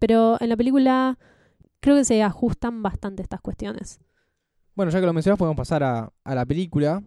Pero 0.00 0.36
en 0.40 0.48
la 0.48 0.56
película 0.56 1.18
creo 1.80 1.96
que 1.96 2.04
se 2.04 2.22
ajustan 2.22 2.82
bastante 2.82 3.22
estas 3.22 3.40
cuestiones. 3.40 4.00
Bueno, 4.74 4.90
ya 4.90 4.98
que 4.98 5.06
lo 5.06 5.12
mencionas, 5.12 5.38
podemos 5.38 5.56
pasar 5.56 5.84
a, 5.84 6.12
a 6.24 6.34
la 6.34 6.44
película, 6.44 7.00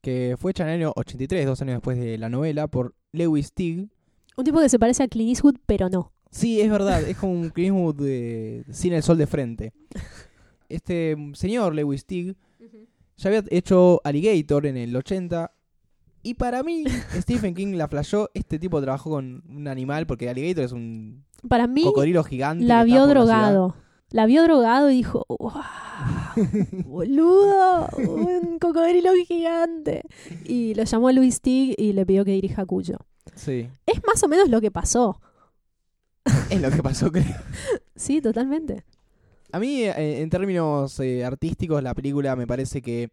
que 0.00 0.36
fue 0.38 0.50
hecha 0.52 0.64
en 0.64 0.70
el 0.70 0.74
año 0.80 0.92
83, 0.96 1.46
dos 1.46 1.60
años 1.62 1.74
después 1.76 1.98
de 1.98 2.18
la 2.18 2.28
novela, 2.28 2.66
por 2.68 2.94
Lewis 3.12 3.52
Teague. 3.52 3.88
Un 4.36 4.44
tipo 4.44 4.60
que 4.60 4.68
se 4.68 4.78
parece 4.78 5.02
a 5.02 5.08
Clint 5.08 5.30
Eastwood, 5.30 5.56
pero 5.66 5.88
no. 5.88 6.12
Sí, 6.30 6.60
es 6.60 6.70
verdad, 6.70 7.02
es 7.02 7.16
como 7.18 7.32
un 7.32 7.50
Clint 7.50 7.74
Eastwood 7.76 7.94
de- 7.96 8.64
sin 8.70 8.92
el 8.94 9.02
sol 9.02 9.18
de 9.18 9.26
frente. 9.26 9.72
Este 10.68 11.16
señor, 11.34 11.74
Lewis 11.74 12.06
Teague, 12.06 12.34
ya 13.18 13.28
había 13.28 13.44
hecho 13.50 14.00
Alligator 14.04 14.66
en 14.66 14.76
el 14.78 14.96
80. 14.96 15.52
Y 16.22 16.34
para 16.34 16.62
mí, 16.62 16.84
Stephen 17.20 17.54
King 17.54 17.74
la 17.74 17.88
flashó. 17.88 18.30
Este 18.32 18.58
tipo 18.58 18.80
trabajó 18.80 19.10
con 19.10 19.42
un 19.48 19.68
animal, 19.68 20.06
porque 20.06 20.28
Alligator 20.30 20.64
es 20.64 20.72
un 20.72 21.24
Para 21.48 21.66
mí, 21.66 21.82
cocodrilo 21.82 22.24
gigante. 22.24 22.64
la 22.64 22.84
vio 22.84 23.06
drogado. 23.06 23.68
La 23.68 23.82
vio 24.26 24.42
drogado 24.44 24.90
y 24.90 24.96
dijo, 24.96 25.24
¡Wow! 25.28 25.52
¡Boludo! 26.86 27.88
¡Un 27.96 28.58
cocodrilo 28.58 29.10
gigante! 29.26 30.02
Y 30.44 30.74
lo 30.74 30.84
llamó 30.84 31.08
a 31.08 31.12
Luis 31.12 31.40
Tig 31.40 31.74
y 31.78 31.92
le 31.92 32.04
pidió 32.06 32.24
que 32.24 32.32
dirija 32.32 32.64
Cuyo. 32.66 32.96
Sí, 33.34 33.68
Es 33.86 34.00
más 34.06 34.22
o 34.22 34.28
menos 34.28 34.48
lo 34.48 34.60
que 34.60 34.70
pasó. 34.70 35.20
es 36.50 36.60
lo 36.60 36.70
que 36.70 36.82
pasó, 36.82 37.10
creo. 37.10 37.24
Sí, 37.96 38.20
totalmente. 38.20 38.84
A 39.52 39.58
mí, 39.60 39.82
eh, 39.84 40.22
en 40.22 40.30
términos 40.30 40.98
eh, 41.00 41.24
artísticos, 41.24 41.82
la 41.82 41.94
película 41.94 42.34
me 42.36 42.46
parece 42.46 42.80
que 42.82 43.10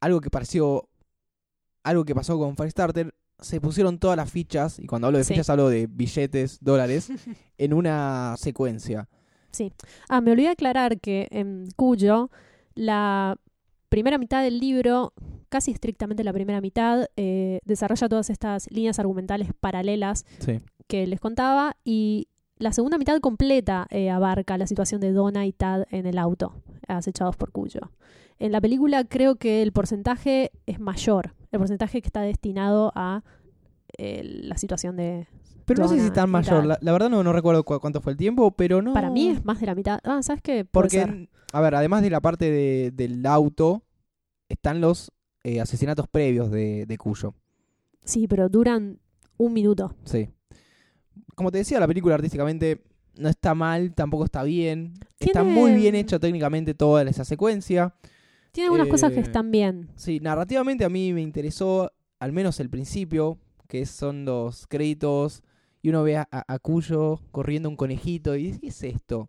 algo 0.00 0.20
que 0.20 0.30
pareció. 0.30 0.88
Algo 1.84 2.04
que 2.04 2.14
pasó 2.14 2.38
con 2.38 2.56
Firestarter, 2.56 3.14
se 3.40 3.60
pusieron 3.60 3.98
todas 3.98 4.16
las 4.16 4.30
fichas, 4.30 4.78
y 4.78 4.86
cuando 4.86 5.06
hablo 5.06 5.18
de 5.18 5.24
Sí. 5.24 5.32
fichas 5.34 5.48
hablo 5.48 5.68
de 5.70 5.86
billetes, 5.86 6.58
dólares, 6.60 7.08
en 7.56 7.72
una 7.72 8.34
secuencia. 8.36 9.08
Ah, 10.08 10.20
me 10.20 10.32
olvidé 10.32 10.48
aclarar 10.48 11.00
que 11.00 11.28
en 11.30 11.68
Cuyo, 11.76 12.30
la 12.74 13.36
primera 13.88 14.18
mitad 14.18 14.42
del 14.42 14.58
libro, 14.60 15.12
casi 15.48 15.70
estrictamente 15.70 16.24
la 16.24 16.32
primera 16.32 16.60
mitad, 16.60 17.06
eh, 17.16 17.60
desarrolla 17.64 18.08
todas 18.08 18.30
estas 18.30 18.70
líneas 18.70 18.98
argumentales 18.98 19.48
paralelas 19.58 20.24
Sí. 20.40 20.60
que 20.86 21.06
les 21.06 21.20
contaba 21.20 21.76
y 21.84 22.28
la 22.58 22.72
segunda 22.72 22.98
mitad 22.98 23.18
completa 23.20 23.86
eh, 23.90 24.10
abarca 24.10 24.58
la 24.58 24.66
situación 24.66 25.00
de 25.00 25.12
Donna 25.12 25.46
y 25.46 25.52
Tad 25.52 25.84
en 25.90 26.06
el 26.06 26.18
auto, 26.18 26.54
acechados 26.88 27.36
por 27.36 27.52
Cuyo. 27.52 27.92
En 28.40 28.52
la 28.52 28.60
película 28.60 29.04
creo 29.04 29.36
que 29.36 29.62
el 29.62 29.72
porcentaje 29.72 30.50
es 30.66 30.78
mayor, 30.80 31.34
el 31.50 31.58
porcentaje 31.58 32.00
que 32.02 32.08
está 32.08 32.20
destinado 32.22 32.92
a 32.94 33.22
eh, 33.96 34.22
la 34.24 34.56
situación 34.58 34.96
de... 34.96 35.26
Pero 35.68 35.82
no 35.82 35.88
sé 35.88 36.00
si 36.00 36.10
tan 36.10 36.28
mayor. 36.30 36.64
La, 36.66 36.78
la 36.80 36.92
verdad 36.92 37.08
no, 37.10 37.22
no 37.22 37.32
recuerdo 37.32 37.62
cu- 37.64 37.78
cuánto 37.78 38.00
fue 38.00 38.12
el 38.12 38.18
tiempo, 38.18 38.50
pero 38.50 38.82
no. 38.82 38.92
Para 38.94 39.10
mí 39.10 39.28
es 39.28 39.44
más 39.44 39.60
de 39.60 39.66
la 39.66 39.74
mitad. 39.76 40.00
Ah, 40.02 40.20
¿sabes 40.22 40.42
qué? 40.42 40.64
Puede 40.64 40.66
Porque, 40.72 40.98
ser. 41.00 41.28
a 41.52 41.60
ver, 41.60 41.74
además 41.76 42.02
de 42.02 42.10
la 42.10 42.20
parte 42.20 42.50
de- 42.50 42.90
del 42.92 43.24
auto, 43.26 43.84
están 44.48 44.80
los 44.80 45.12
eh, 45.44 45.60
asesinatos 45.60 46.08
previos 46.08 46.50
de, 46.50 46.84
de 46.86 46.98
Cuyo. 46.98 47.34
Sí, 48.04 48.26
pero 48.26 48.48
duran 48.48 48.98
un 49.36 49.52
minuto. 49.52 49.94
Sí. 50.04 50.28
Como 51.34 51.52
te 51.52 51.58
decía, 51.58 51.78
la 51.78 51.86
película 51.86 52.14
artísticamente 52.16 52.82
no 53.16 53.28
está 53.28 53.54
mal, 53.54 53.94
tampoco 53.94 54.24
está 54.24 54.42
bien. 54.42 54.94
Está 55.20 55.44
muy 55.44 55.72
bien 55.74 55.94
hecha 55.94 56.18
técnicamente 56.18 56.74
toda 56.74 57.02
esa 57.02 57.24
secuencia. 57.24 57.94
Tiene 58.52 58.66
algunas 58.68 58.88
cosas 58.88 59.12
que 59.12 59.18
Eh, 59.18 59.22
están 59.22 59.50
bien. 59.50 59.90
Sí, 59.96 60.18
narrativamente 60.20 60.84
a 60.84 60.88
mí 60.88 61.12
me 61.12 61.20
interesó, 61.22 61.92
al 62.18 62.32
menos 62.32 62.58
el 62.60 62.70
principio, 62.70 63.38
que 63.68 63.84
son 63.86 64.24
los 64.24 64.66
créditos, 64.66 65.42
y 65.82 65.90
uno 65.90 66.02
ve 66.02 66.16
a, 66.16 66.28
a- 66.30 66.58
Cuyo 66.58 67.20
corriendo 67.30 67.68
un 67.68 67.76
conejito, 67.76 68.34
y 68.36 68.44
dice, 68.44 68.60
¿qué 68.60 68.68
es 68.68 68.82
esto? 68.82 69.28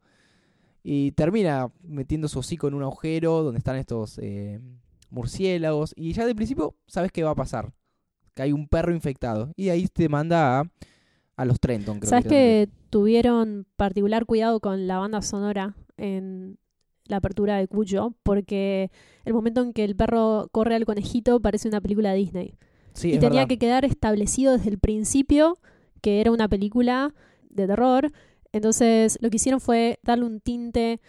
Y 0.84 1.12
termina 1.12 1.72
metiendo 1.84 2.28
su 2.28 2.40
hocico 2.40 2.68
en 2.68 2.74
un 2.74 2.84
agujero 2.84 3.44
donde 3.44 3.60
están 3.60 3.76
estos 3.76 4.18
eh, 4.22 4.60
murciélagos. 5.10 5.94
Y 5.96 6.14
ya 6.14 6.26
de 6.26 6.36
principio 6.36 6.76
sabes 6.88 7.12
qué 7.12 7.24
va 7.24 7.32
a 7.32 7.36
pasar. 7.36 7.74
Que 8.34 8.44
hay 8.44 8.54
un 8.54 8.68
perro 8.68 8.94
infectado. 8.94 9.52
Y 9.56 9.70
ahí 9.70 9.88
te 9.88 10.08
manda 10.08 10.62
a, 10.62 10.72
a 11.36 11.46
los 11.46 11.60
Trenton, 11.60 12.00
creo 12.00 12.10
¿Sabes 12.10 12.26
que 12.28 12.70
tuvieron 12.90 13.68
particular 13.76 14.26
cuidado 14.26 14.60
con 14.62 14.88
la 14.88 14.98
banda 14.98 15.22
sonora 15.22 15.76
en 15.98 16.58
la 17.06 17.18
apertura 17.18 17.58
de 17.58 17.68
Cuyo? 17.68 18.14
Porque 18.24 18.90
el 19.26 19.34
momento 19.34 19.62
en 19.62 19.74
que 19.74 19.84
el 19.84 19.96
perro 19.96 20.48
corre 20.52 20.76
al 20.76 20.86
conejito 20.86 21.42
parece 21.42 21.68
una 21.68 21.82
película 21.82 22.12
de 22.14 22.18
Disney. 22.18 22.56
Sí, 22.94 23.10
y 23.10 23.20
tenía 23.20 23.42
verdad. 23.42 23.48
que 23.50 23.58
quedar 23.60 23.86
establecido 23.86 24.54
desde 24.58 24.70
el 24.70 24.80
principio 24.80 25.58
que 26.02 26.22
era 26.22 26.32
una 26.32 26.48
película 26.48 27.14
de 27.50 27.68
terror. 27.68 28.12
Entonces 28.52 29.18
lo 29.22 29.30
que 29.30 29.36
hicieron 29.38 29.60
fue 29.60 30.00
darle 30.04 30.26
un 30.26 30.40
tinte 30.40 31.00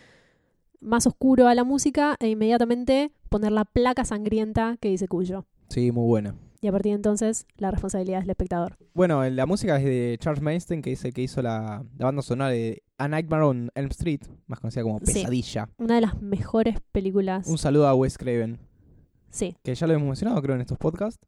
más 0.81 1.07
oscuro 1.07 1.47
a 1.49 1.55
la 1.55 1.65
música 1.65 2.17
e 2.21 2.29
inmediatamente 2.31 3.13
poner 3.29 3.53
la 3.53 3.65
placa 3.65 4.05
sangrienta 4.05 4.77
que 4.81 4.89
dice 4.89 5.09
Cuyo. 5.09 5.47
Sí, 5.69 5.93
muy 5.93 6.07
buena. 6.07 6.35
Y 6.63 6.67
a 6.67 6.73
partir 6.73 6.91
de 6.93 6.97
entonces 6.97 7.47
la 7.57 7.71
responsabilidad 7.71 8.19
es 8.19 8.25
del 8.25 8.31
espectador. 8.33 8.77
Bueno, 8.93 9.27
la 9.31 9.47
música 9.47 9.79
es 9.79 9.85
de 9.85 10.17
Charles 10.21 10.43
Mainstein, 10.43 10.83
que 10.83 10.93
es 10.93 11.03
el 11.05 11.15
que 11.15 11.23
hizo 11.23 11.41
la, 11.41 11.85
la 11.97 12.05
banda 12.07 12.21
sonora 12.21 12.51
de 12.51 12.83
A 12.99 13.09
Nightmare 13.09 13.45
on 13.45 13.71
Elm 13.75 13.89
Street, 13.91 14.21
más 14.47 14.61
conocida 14.61 14.83
como 14.83 14.99
Sí. 14.99 15.15
Pesadilla. 15.15 15.71
Una 15.79 15.95
de 15.95 16.01
las 16.03 16.21
mejores 16.21 16.77
películas. 16.93 17.47
Un 17.47 17.57
saludo 17.57 17.87
a 17.89 17.95
Wes 17.95 18.19
Craven, 18.19 18.59
Sí, 19.31 19.57
que 19.63 19.75
ya 19.75 19.87
lo 19.87 19.95
hemos 19.95 20.07
mencionado, 20.09 20.43
creo, 20.43 20.55
en 20.57 20.61
estos 20.61 20.77
podcasts. 20.77 21.27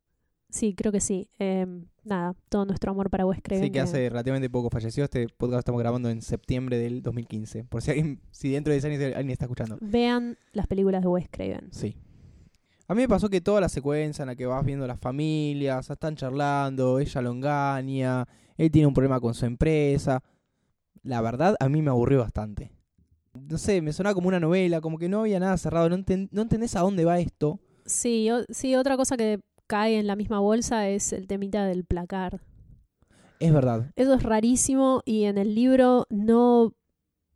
sí, 0.51 0.75
creo 0.75 0.93
que 0.93 1.01
sí. 1.01 1.31
Eh, 1.39 1.67
nada, 2.05 2.35
todo 2.49 2.65
nuestro 2.65 2.91
amor 2.91 3.11
para 3.11 3.27
Wes 3.27 3.41
Craven. 3.43 3.65
Sí, 3.65 3.71
que 3.71 3.81
hace 3.81 4.09
relativamente 4.09 4.49
poco 4.51 4.71
falleció. 4.71 5.05
Este 5.05 5.27
podcast 5.29 5.61
estamos 5.61 5.81
grabando 5.81 6.11
en 6.11 6.23
septiembre 6.23 6.79
del 6.79 7.03
2015. 7.03 7.65
Por 7.65 7.83
si 7.83 7.91
alguien, 7.91 8.21
si 8.31 8.51
dentro 8.51 8.71
de 8.73 8.81
10 8.81 8.85
años 8.87 9.17
alguien 9.17 9.31
está 9.31 9.45
escuchando. 9.47 9.79
Vean 9.81 10.37
las 10.53 10.67
películas 10.67 11.03
de 11.03 11.09
Wes 11.09 11.29
Craven. 11.31 11.69
Sí. 11.73 11.97
A 12.89 12.95
mí 12.95 13.03
me 13.03 13.09
pasó 13.09 13.29
que 13.31 13.41
toda 13.41 13.61
la 13.61 13.69
secuencia 13.69 14.23
en 14.23 14.27
la 14.27 14.37
que 14.37 14.45
vas 14.45 14.65
viendo 14.65 14.87
las 14.87 14.99
familias, 15.01 15.89
están 15.89 16.17
charlando, 16.17 16.99
ella 16.99 17.23
lo 17.23 17.31
engaña, 17.31 18.27
él 18.57 18.71
tiene 18.71 18.87
un 18.87 18.93
problema 18.95 19.21
con 19.21 19.35
su 19.35 19.47
empresa. 19.47 20.23
La 21.03 21.21
verdad, 21.21 21.57
a 21.59 21.69
mí 21.69 21.81
me 21.81 21.91
aburrió 21.91 22.19
bastante. 22.21 22.73
No 23.35 23.57
sé, 23.57 23.81
me 23.81 23.93
sonaba 23.93 24.15
como 24.15 24.29
una 24.29 24.41
novela, 24.41 24.81
como 24.83 24.99
que 24.99 25.09
no 25.09 25.21
había 25.21 25.41
nada 25.41 25.57
cerrado, 25.57 25.89
no, 25.89 25.97
enten- 25.97 26.29
no 26.33 26.43
entendés 26.43 26.77
a 26.77 26.81
dónde 26.81 27.05
va 27.05 27.19
esto. 27.19 27.61
Sí, 27.87 28.29
sí, 28.51 28.75
otra 28.75 28.97
cosa 28.97 29.17
que 29.17 29.41
cae 29.73 29.99
en 29.99 30.07
la 30.07 30.17
misma 30.17 30.39
bolsa 30.39 30.87
es 30.91 31.15
el 31.15 31.27
temita 31.27 31.65
del 31.65 31.87
placar. 31.87 32.43
Es 33.41 33.55
verdad. 33.55 33.91
Eso 33.97 34.13
es 34.13 34.23
rarísimo 34.23 35.01
y 35.07 35.25
en 35.25 35.39
el 35.39 35.55
libro 35.55 36.07
no 36.11 36.75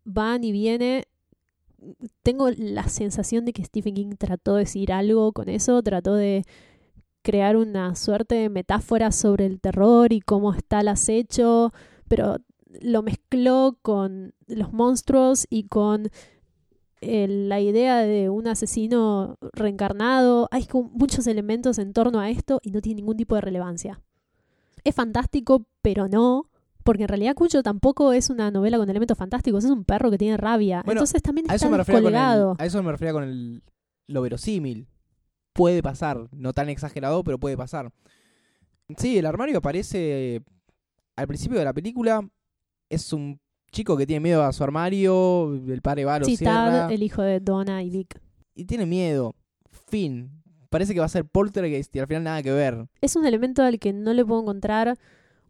va 0.07 0.37
ni 0.37 0.53
viene. 0.53 1.05
Tengo 2.23 2.51
la 2.51 2.89
sensación 2.89 3.47
de 3.47 3.55
que 3.55 3.65
Stephen 3.65 3.95
King 3.95 4.17
trató 4.19 4.57
de 4.57 4.65
decir 4.65 4.93
algo 4.93 5.33
con 5.33 5.49
eso, 5.49 5.83
trató 5.83 6.15
de 6.15 6.45
crear 7.23 7.57
una 7.57 7.97
suerte 7.97 8.35
de 8.35 8.51
metáfora 8.51 9.13
sobre 9.13 9.47
el 9.47 9.59
terror 9.59 10.13
y 10.13 10.21
cómo 10.21 10.53
está 10.53 10.81
el 10.81 10.89
acecho, 10.89 11.73
pero 12.07 12.37
lo 12.83 13.03
mezcló 13.03 13.79
con 13.81 14.35
los 14.47 14.75
monstruos 14.75 15.47
y 15.49 15.69
con 15.69 16.11
eh, 17.01 17.27
la 17.29 17.61
idea 17.61 17.99
de 17.99 18.31
un 18.31 18.47
asesino 18.47 19.37
reencarnado. 19.53 20.49
Hay 20.51 20.67
muchos 20.93 21.27
elementos 21.27 21.79
en 21.79 21.93
torno 21.93 22.21
a 22.21 22.31
esto 22.31 22.61
y 22.63 22.71
no 22.71 22.81
tiene 22.81 22.97
ningún 22.97 23.17
tipo 23.17 23.35
de 23.35 23.43
relevancia. 23.43 24.01
Es 24.85 24.95
fantástico, 24.95 25.67
pero 25.83 26.09
no. 26.09 26.51
Porque 26.85 27.03
en 27.03 27.09
realidad 27.09 27.35
Cuyo 27.35 27.63
tampoco 27.65 28.13
es 28.13 28.31
una 28.31 28.51
novela 28.53 28.79
con 28.79 28.89
elementos 28.89 29.19
fantásticos, 29.19 29.65
es 29.65 29.71
un 29.71 29.85
perro 29.85 30.11
que 30.11 30.19
tiene 30.19 30.37
rabia. 30.37 30.83
Bueno, 30.85 31.01
Entonces 31.01 31.21
también 31.21 31.51
está 31.51 31.67
el, 31.67 31.77
descolgado. 31.77 32.55
a 32.59 32.65
eso 32.65 32.81
me 32.83 32.93
refería 32.93 33.13
con 33.13 33.25
el, 33.25 33.63
lo 34.07 34.23
verosímil. 34.23 34.87
Puede 35.53 35.83
pasar, 35.83 36.29
no 36.33 36.53
tan 36.53 36.69
exagerado, 36.69 37.25
pero 37.25 37.39
puede 37.39 37.57
pasar. 37.57 37.93
Sí, 38.97 39.19
el 39.19 39.27
armario 39.27 39.59
aparece 39.59 40.43
al 41.17 41.27
principio 41.27 41.59
de 41.59 41.65
la 41.65 41.73
película. 41.73 42.29
Es 42.89 43.13
un 43.13 43.41
chico 43.71 43.97
que 43.97 44.07
tiene 44.07 44.21
miedo 44.21 44.43
a 44.43 44.53
su 44.53 44.65
armario, 44.65 45.53
el 45.55 45.83
padre 45.83 46.05
va, 46.05 46.19
lo 46.19 46.25
Sí, 46.27 46.37
cierra 46.37 46.55
Tad, 46.87 46.93
el 46.93 47.03
hijo 47.03 47.23
de 47.23 47.41
Donna 47.41 47.83
y 47.83 47.91
Vic. 47.91 48.21
y 48.55 48.65
tiene 48.65 48.87
miedo. 48.87 49.35
Fin. 49.89 50.31
Parece 50.71 50.95
que 50.95 51.01
va 51.01 51.07
a 51.07 51.11
ser 51.11 51.25
poltergeist 51.25 51.95
y 51.95 51.99
al 52.01 52.07
final 52.07 52.25
nada 52.25 52.43
que 52.43 52.53
ver. 52.53 52.87
Es 53.01 53.17
un 53.17 53.25
elemento 53.27 53.63
al 53.63 53.79
que 53.79 53.93
no 53.93 54.13
le 54.13 54.25
puedo 54.25 54.41
encontrar 54.43 54.99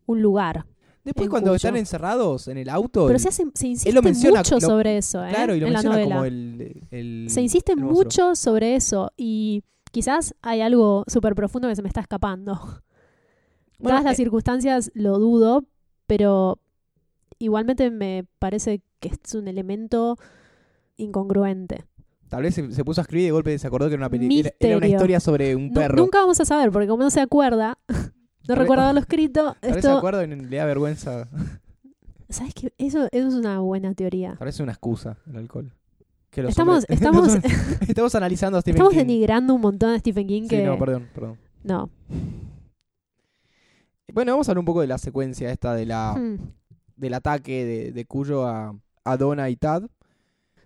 un 0.07 0.22
lugar. 0.22 0.66
Después 1.05 1.29
cuando 1.29 1.50
Cuyo. 1.50 1.57
están 1.57 1.76
encerrados 1.76 2.48
en 2.48 2.59
el 2.59 2.68
auto, 2.68 3.07
Pero 3.07 3.14
el- 3.16 3.20
se, 3.20 3.29
hace, 3.29 3.44
se 3.55 3.68
insiste 3.68 3.92
lo 3.92 4.02
menciona, 4.02 4.40
mucho 4.40 4.57
lo- 4.57 4.61
sobre 4.61 4.96
eso, 4.98 5.24
¿eh? 5.24 5.29
claro, 5.31 5.55
y 5.55 5.61
lo 5.61 5.68
en 5.68 5.72
la 5.72 5.79
menciona 5.79 5.96
novela. 5.96 6.14
como 6.16 6.24
el, 6.26 6.83
el- 6.90 7.26
Se 7.31 7.40
insiste 7.40 7.72
el 7.72 7.79
mucho 7.81 8.35
sobre 8.35 8.74
eso 8.74 9.12
y 9.16 9.62
quizás 9.92 10.35
hay 10.42 10.61
algo 10.62 11.05
súper 11.07 11.35
profundo 11.37 11.68
que 11.68 11.76
se 11.76 11.83
me 11.83 11.88
está 11.88 12.00
escapando. 12.00 12.55
Bueno, 13.79 13.90
Dadas 13.98 14.05
las 14.05 14.12
eh, 14.14 14.16
circunstancias 14.16 14.90
lo 14.94 15.18
dudo, 15.18 15.64
pero 16.07 16.59
igualmente 17.38 17.90
me 17.90 18.27
parece 18.38 18.83
que 19.01 19.09
es 19.09 19.35
un 19.35 19.49
elemento 19.49 20.16
incongruente. 20.96 21.85
Tal 22.29 22.42
vez 22.42 22.55
se, 22.55 22.72
se 22.72 22.85
puso 22.85 23.01
a 23.01 23.03
escribir 23.03 23.22
y 23.25 23.27
de 23.27 23.33
golpe 23.33 23.59
se 23.59 23.66
acordó 23.66 23.87
que 23.88 23.94
era 23.94 24.01
una, 24.03 24.11
peli- 24.11 24.44
era, 24.59 24.77
una 24.79 24.88
historia 24.88 25.20
sobre 25.20 25.55
un 25.55 25.72
perro. 25.72 25.96
nunca 25.96 26.18
vamos 26.18 26.40
a 26.40 26.44
saber, 26.44 26.72
porque 26.72 26.88
como 26.88 27.05
no 27.05 27.11
se 27.11 27.20
acuerda, 27.20 27.79
no 28.49 28.55
recuerda 28.55 28.85
haberlo 28.85 29.01
escrito, 29.01 29.57
Tal 29.61 29.72
vez 29.75 29.85
se 29.85 29.90
acuerda 29.90 30.25
y 30.25 30.27
le 30.29 30.57
da 30.57 30.64
vergüenza. 30.64 31.29
¿Sabes 32.29 32.55
qué? 32.55 32.72
Eso, 32.79 33.07
eso 33.12 33.29
es 33.29 33.35
una 33.35 33.61
buena 33.61 33.94
teoría. 33.94 34.35
Tal 34.38 34.46
vez 34.46 34.57
es 34.57 34.61
una 34.61 34.72
excusa 34.72 35.18
el 35.29 35.37
alcohol. 35.37 35.72
Que 36.31 36.42
los 36.42 36.51
Estamos, 36.51 36.79
hombres- 36.85 36.90
estamos, 36.90 37.35
estamos 37.88 38.14
analizando 38.16 38.59
a 38.59 38.61
Stephen 38.61 38.77
estamos 38.79 38.92
King. 38.92 38.99
denigrando 38.99 39.55
un 39.55 39.61
montón 39.61 39.90
a 39.94 39.99
Stephen 40.01 40.27
King 40.27 40.42
Sí, 40.42 40.49
que... 40.49 40.64
no, 40.64 40.77
perdón, 40.79 41.09
perdón. 41.14 41.38
no. 41.62 41.88
Bueno, 44.12 44.33
vamos 44.33 44.49
a 44.49 44.53
hablar 44.53 44.61
un 44.61 44.64
poco 44.66 44.81
de 44.81 44.87
la 44.87 44.99
secuencia 44.99 45.51
esta 45.51 45.75
de 45.75 45.87
la, 45.87 46.14
Hmm. 46.16 46.38
Del 46.96 47.14
ataque 47.14 47.64
de, 47.64 47.92
de 47.92 48.04
Cuyo 48.04 48.46
a, 48.46 48.78
a 49.04 49.16
Donna 49.16 49.48
y 49.50 49.56
Tad. 49.56 49.85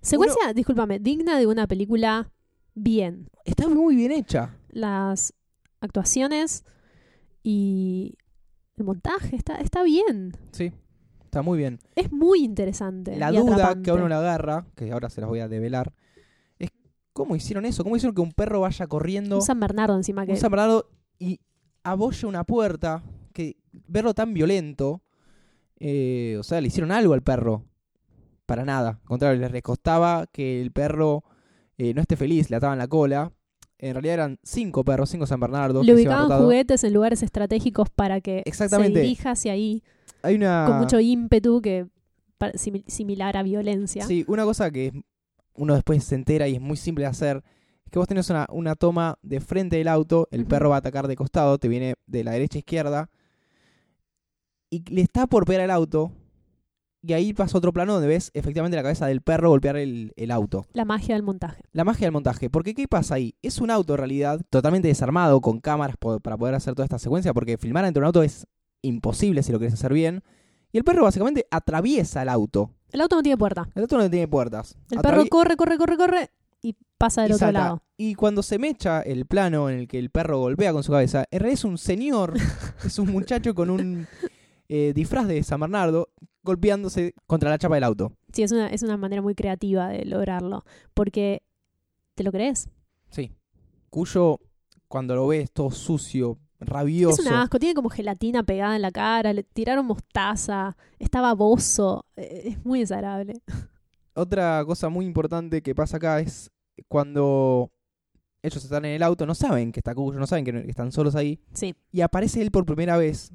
Secuencia, 0.00 0.52
discúlpame, 0.54 0.98
digna 0.98 1.38
de 1.38 1.46
una 1.46 1.66
película 1.66 2.32
bien. 2.74 3.28
Está 3.44 3.68
muy 3.68 3.96
bien 3.96 4.12
hecha. 4.12 4.56
Las 4.70 5.34
actuaciones 5.80 6.64
y 7.42 8.16
el 8.76 8.84
montaje 8.84 9.36
está, 9.36 9.56
está 9.56 9.82
bien. 9.82 10.36
Sí, 10.52 10.72
está 11.22 11.42
muy 11.42 11.58
bien. 11.58 11.80
Es 11.96 12.10
muy 12.12 12.42
interesante. 12.42 13.16
La 13.16 13.30
duda 13.30 13.54
atrapante. 13.54 13.82
que 13.82 13.90
a 13.90 13.94
uno 13.94 14.08
le 14.08 14.14
agarra, 14.14 14.66
que 14.74 14.90
ahora 14.90 15.10
se 15.10 15.20
las 15.20 15.28
voy 15.28 15.40
a 15.40 15.48
develar, 15.48 15.92
es 16.58 16.70
cómo 17.12 17.36
hicieron 17.36 17.66
eso. 17.66 17.82
¿Cómo 17.82 17.96
hicieron 17.96 18.14
que 18.14 18.22
un 18.22 18.32
perro 18.32 18.60
vaya 18.60 18.86
corriendo 18.86 19.36
Un 19.36 19.42
San 19.42 19.60
Bernardo 19.60 19.96
encima 19.96 20.24
que... 20.24 20.32
un 20.32 20.38
San 20.38 20.50
Bernardo 20.50 20.88
y 21.18 21.40
abolla 21.82 22.28
una 22.28 22.44
puerta? 22.44 23.02
Que 23.32 23.56
verlo 23.72 24.14
tan 24.14 24.34
violento, 24.34 25.02
eh, 25.80 26.36
o 26.38 26.42
sea, 26.42 26.60
le 26.60 26.68
hicieron 26.68 26.92
algo 26.92 27.14
al 27.14 27.22
perro. 27.22 27.64
Para 28.46 28.64
nada. 28.64 28.98
Al 29.02 29.08
contrario, 29.08 29.40
les 29.40 29.50
recostaba 29.50 30.26
que 30.26 30.60
el 30.60 30.72
perro 30.72 31.24
eh, 31.78 31.94
no 31.94 32.02
esté 32.02 32.16
feliz, 32.16 32.50
le 32.50 32.56
ataban 32.56 32.78
la 32.78 32.88
cola. 32.88 33.32
En 33.78 33.94
realidad 33.94 34.14
eran 34.14 34.38
cinco 34.42 34.84
perros, 34.84 35.08
cinco 35.08 35.26
San 35.26 35.40
Bernardos. 35.40 35.86
Le 35.86 35.94
ubicaban 35.94 36.42
juguetes 36.42 36.84
en 36.84 36.92
lugares 36.92 37.22
estratégicos 37.22 37.88
para 37.90 38.20
que 38.20 38.42
Exactamente. 38.44 38.98
se 38.98 39.02
dirija 39.02 39.30
hacia 39.30 39.52
ahí 39.52 39.82
Hay 40.22 40.34
una. 40.34 40.64
con 40.66 40.78
mucho 40.80 41.00
ímpetu 41.00 41.62
que 41.62 41.86
similar 42.86 43.36
a 43.36 43.42
violencia. 43.42 44.04
Sí, 44.04 44.24
una 44.28 44.44
cosa 44.44 44.70
que 44.70 44.92
uno 45.54 45.74
después 45.74 46.04
se 46.04 46.14
entera 46.14 46.48
y 46.48 46.56
es 46.56 46.60
muy 46.60 46.76
simple 46.76 47.04
de 47.04 47.10
hacer. 47.10 47.42
Es 47.84 47.90
que 47.90 47.98
vos 47.98 48.08
tenés 48.08 48.28
una, 48.30 48.46
una 48.50 48.74
toma 48.74 49.18
de 49.22 49.40
frente 49.40 49.76
del 49.76 49.88
auto, 49.88 50.28
el 50.30 50.44
perro 50.44 50.70
va 50.70 50.76
a 50.76 50.78
atacar 50.78 51.08
de 51.08 51.16
costado, 51.16 51.58
te 51.58 51.68
viene 51.68 51.94
de 52.06 52.24
la 52.24 52.32
derecha 52.32 52.58
a 52.58 52.60
izquierda. 52.60 53.10
Y 54.70 54.84
le 54.92 55.02
está 55.02 55.26
por 55.26 55.44
pegar 55.44 55.62
el 55.62 55.70
auto. 55.70 56.12
Y 57.02 57.14
ahí 57.14 57.32
pasa 57.32 57.56
otro 57.56 57.72
plano 57.72 57.94
donde 57.94 58.08
ves 58.08 58.30
efectivamente 58.34 58.76
la 58.76 58.82
cabeza 58.82 59.06
del 59.06 59.22
perro 59.22 59.48
golpear 59.48 59.76
el, 59.78 60.12
el 60.16 60.30
auto. 60.30 60.66
La 60.74 60.84
magia 60.84 61.14
del 61.14 61.22
montaje. 61.22 61.62
La 61.72 61.82
magia 61.82 62.06
del 62.06 62.12
montaje. 62.12 62.50
Porque 62.50 62.74
¿qué 62.74 62.86
pasa 62.86 63.14
ahí? 63.14 63.34
Es 63.40 63.58
un 63.60 63.70
auto 63.70 63.94
en 63.94 63.98
realidad 63.98 64.40
totalmente 64.50 64.88
desarmado 64.88 65.40
con 65.40 65.60
cámaras 65.60 65.96
po- 65.96 66.20
para 66.20 66.36
poder 66.36 66.54
hacer 66.54 66.74
toda 66.74 66.84
esta 66.84 66.98
secuencia. 66.98 67.32
Porque 67.32 67.56
filmar 67.56 67.84
dentro 67.84 68.00
de 68.00 68.04
un 68.04 68.06
auto 68.08 68.22
es 68.22 68.46
imposible 68.82 69.42
si 69.42 69.50
lo 69.50 69.58
quieres 69.58 69.74
hacer 69.74 69.94
bien. 69.94 70.22
Y 70.72 70.78
el 70.78 70.84
perro 70.84 71.02
básicamente 71.04 71.46
atraviesa 71.50 72.20
el 72.22 72.28
auto. 72.28 72.70
El 72.92 73.00
auto 73.00 73.16
no 73.16 73.22
tiene 73.22 73.38
puerta. 73.38 73.68
El 73.74 73.82
auto 73.82 73.96
no 73.96 74.10
tiene 74.10 74.28
puertas. 74.28 74.76
El 74.90 75.00
perro 75.00 75.24
corre, 75.30 75.56
corre, 75.56 75.78
corre, 75.78 75.96
corre 75.96 76.30
y 76.62 76.76
pasa 76.98 77.22
del 77.22 77.30
y 77.30 77.34
otro 77.34 77.46
salta. 77.46 77.60
lado. 77.60 77.82
Y 77.96 78.14
cuando 78.14 78.42
se 78.42 78.58
mecha 78.58 79.00
el 79.00 79.24
plano 79.24 79.70
en 79.70 79.78
el 79.78 79.88
que 79.88 79.98
el 79.98 80.10
perro 80.10 80.38
golpea 80.38 80.72
con 80.74 80.82
su 80.84 80.92
cabeza, 80.92 81.24
en 81.30 81.40
realidad 81.40 81.54
es 81.54 81.64
un 81.64 81.78
señor, 81.78 82.34
es 82.84 82.98
un 82.98 83.10
muchacho 83.10 83.54
con 83.54 83.70
un 83.70 84.06
eh, 84.72 84.92
disfraz 84.94 85.26
de 85.26 85.42
San 85.42 85.58
Bernardo 85.58 86.10
golpeándose 86.44 87.12
contra 87.26 87.50
la 87.50 87.58
chapa 87.58 87.74
del 87.74 87.82
auto. 87.84 88.12
Sí, 88.32 88.44
es 88.44 88.52
una, 88.52 88.68
es 88.68 88.82
una 88.84 88.96
manera 88.96 89.20
muy 89.20 89.34
creativa 89.34 89.88
de 89.88 90.04
lograrlo. 90.04 90.64
Porque, 90.94 91.42
¿te 92.14 92.22
lo 92.22 92.30
crees? 92.30 92.70
Sí. 93.10 93.32
Cuyo, 93.90 94.38
cuando 94.86 95.16
lo 95.16 95.26
ves 95.26 95.50
todo 95.50 95.72
sucio, 95.72 96.38
rabioso. 96.60 97.20
Es 97.20 97.26
un 97.26 97.34
asco, 97.34 97.58
tiene 97.58 97.74
como 97.74 97.88
gelatina 97.88 98.44
pegada 98.44 98.76
en 98.76 98.82
la 98.82 98.92
cara, 98.92 99.32
le 99.32 99.42
tiraron 99.42 99.86
mostaza, 99.86 100.76
está 101.00 101.20
baboso, 101.20 102.06
eh, 102.16 102.42
es 102.44 102.64
muy 102.64 102.78
desagradable. 102.78 103.34
Otra 104.14 104.62
cosa 104.64 104.88
muy 104.88 105.04
importante 105.04 105.62
que 105.62 105.74
pasa 105.74 105.96
acá 105.96 106.20
es 106.20 106.50
cuando 106.86 107.72
ellos 108.42 108.62
están 108.62 108.84
en 108.84 108.92
el 108.92 109.02
auto, 109.02 109.26
no 109.26 109.34
saben 109.34 109.72
que 109.72 109.80
está 109.80 109.94
Cuyo, 109.94 110.18
no 110.18 110.26
saben 110.26 110.44
que 110.44 110.64
están 110.68 110.92
solos 110.92 111.14
ahí, 111.16 111.40
Sí. 111.52 111.74
y 111.90 112.00
aparece 112.02 112.40
él 112.40 112.50
por 112.50 112.64
primera 112.64 112.96
vez, 112.96 113.32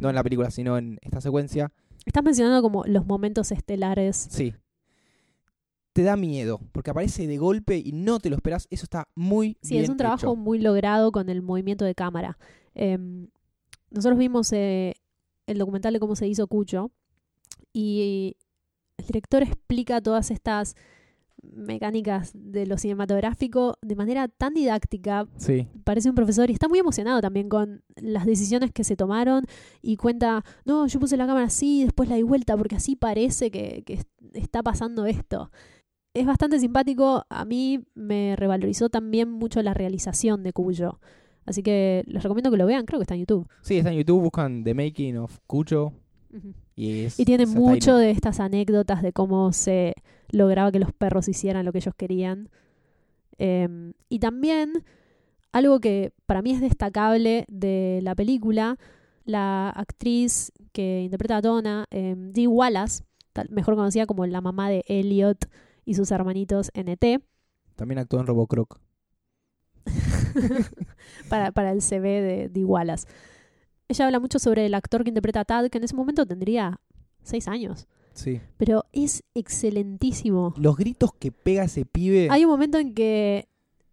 no 0.00 0.08
en 0.08 0.14
la 0.14 0.22
película, 0.22 0.50
sino 0.50 0.76
en 0.78 0.98
esta 1.02 1.20
secuencia. 1.20 1.70
Estás 2.04 2.22
mencionando 2.24 2.62
como 2.62 2.84
los 2.84 3.06
momentos 3.06 3.52
estelares. 3.52 4.16
Sí. 4.30 4.54
Te 5.92 6.02
da 6.02 6.16
miedo, 6.16 6.58
porque 6.72 6.90
aparece 6.90 7.26
de 7.26 7.36
golpe 7.36 7.76
y 7.76 7.92
no 7.92 8.18
te 8.18 8.30
lo 8.30 8.36
esperas. 8.36 8.66
Eso 8.70 8.84
está 8.84 9.08
muy 9.14 9.58
Sí, 9.62 9.74
bien 9.74 9.84
es 9.84 9.90
un 9.90 9.98
trabajo 9.98 10.26
hecho. 10.32 10.36
muy 10.36 10.58
logrado 10.58 11.12
con 11.12 11.28
el 11.28 11.42
movimiento 11.42 11.84
de 11.84 11.94
cámara. 11.94 12.38
Em, 12.74 13.28
nosotros 13.90 14.18
vimos 14.18 14.50
eh, 14.52 14.94
el 15.46 15.58
documental 15.58 15.92
de 15.92 16.00
cómo 16.00 16.16
se 16.16 16.26
hizo 16.26 16.46
Cucho 16.46 16.90
y 17.74 18.36
el 18.96 19.06
director 19.06 19.42
explica 19.42 20.00
todas 20.00 20.30
estas 20.30 20.76
mecánicas 21.42 22.32
de 22.34 22.66
lo 22.66 22.78
cinematográfico 22.78 23.76
de 23.82 23.96
manera 23.96 24.28
tan 24.28 24.54
didáctica. 24.54 25.26
Sí. 25.36 25.66
Parece 25.84 26.08
un 26.08 26.14
profesor 26.14 26.50
y 26.50 26.52
está 26.52 26.68
muy 26.68 26.78
emocionado 26.78 27.20
también 27.20 27.48
con 27.48 27.82
las 27.96 28.26
decisiones 28.26 28.70
que 28.72 28.84
se 28.84 28.96
tomaron 28.96 29.44
y 29.80 29.96
cuenta, 29.96 30.44
no, 30.64 30.86
yo 30.86 31.00
puse 31.00 31.16
la 31.16 31.26
cámara 31.26 31.46
así, 31.46 31.84
después 31.84 32.08
la 32.08 32.16
di 32.16 32.22
vuelta 32.22 32.56
porque 32.56 32.76
así 32.76 32.96
parece 32.96 33.50
que, 33.50 33.82
que 33.84 34.00
está 34.34 34.62
pasando 34.62 35.06
esto. 35.06 35.50
Es 36.14 36.26
bastante 36.26 36.58
simpático, 36.58 37.24
a 37.28 37.44
mí 37.44 37.80
me 37.94 38.36
revalorizó 38.36 38.90
también 38.90 39.30
mucho 39.30 39.62
la 39.62 39.74
realización 39.74 40.42
de 40.42 40.52
Cuyo. 40.52 41.00
Así 41.44 41.62
que 41.62 42.04
les 42.06 42.22
recomiendo 42.22 42.50
que 42.50 42.56
lo 42.56 42.66
vean, 42.66 42.84
creo 42.84 43.00
que 43.00 43.04
está 43.04 43.14
en 43.14 43.20
YouTube. 43.20 43.48
Sí, 43.62 43.78
está 43.78 43.90
en 43.90 43.96
YouTube, 43.96 44.22
buscan 44.22 44.62
The 44.62 44.74
Making 44.74 45.16
of 45.18 45.38
Cucho. 45.46 45.92
Ujú. 46.32 46.54
Y, 46.74 47.04
es, 47.04 47.18
Y 47.20 47.24
tiene 47.24 47.46
mucho 47.46 47.96
de 47.96 48.10
estas 48.10 48.40
anécdotas 48.40 49.02
de 49.02 49.12
cómo 49.12 49.52
se 49.52 49.94
lograba 50.30 50.72
que 50.72 50.78
los 50.78 50.92
perros 50.92 51.28
hicieran 51.28 51.64
lo 51.66 51.72
que 51.72 51.78
ellos 51.78 51.94
querían. 51.94 52.48
Em, 53.38 53.92
y 54.08 54.18
también 54.18 54.84
algo 55.52 55.80
que 55.80 56.12
para 56.26 56.40
mí 56.42 56.52
es 56.52 56.60
destacable 56.60 57.44
de 57.48 58.00
la 58.02 58.14
película, 58.14 58.78
la 59.24 59.68
actriz 59.70 60.52
que 60.72 61.02
interpreta 61.02 61.36
a 61.36 61.40
Donna, 61.42 61.86
em, 61.90 62.32
Dee 62.32 62.46
Wallace, 62.46 63.04
tal- 63.32 63.50
mejor 63.50 63.74
conocida 63.74 64.06
como 64.06 64.24
la 64.26 64.40
mamá 64.40 64.70
de 64.70 64.82
Elliot 64.86 65.48
y 65.84 65.94
sus 65.94 66.10
hermanitos 66.10 66.70
en 66.74 66.88
ET, 66.88 67.20
También 67.76 67.98
actuó 67.98 68.20
en 68.20 68.26
Robocroc. 68.26 68.80
para, 71.28 71.52
para 71.52 71.72
el 71.72 71.82
CV 71.82 72.20
de 72.20 72.48
Dee 72.48 72.64
Wallace. 72.64 73.06
Ella 73.88 74.06
habla 74.06 74.20
mucho 74.20 74.38
sobre 74.38 74.66
el 74.66 74.74
actor 74.74 75.02
que 75.04 75.10
interpreta 75.10 75.40
a 75.40 75.44
Tad, 75.44 75.68
que 75.68 75.78
en 75.78 75.84
ese 75.84 75.94
momento 75.94 76.24
tendría 76.26 76.80
seis 77.22 77.46
años, 77.48 77.86
Sí. 78.14 78.40
pero 78.56 78.84
es 78.92 79.22
excelentísimo. 79.34 80.54
Los 80.56 80.76
gritos 80.76 81.12
que 81.18 81.32
pega 81.32 81.64
ese 81.64 81.84
pibe. 81.84 82.28
Hay 82.30 82.44
un 82.44 82.50
momento 82.50 82.78
en 82.78 82.94
que 82.94 83.48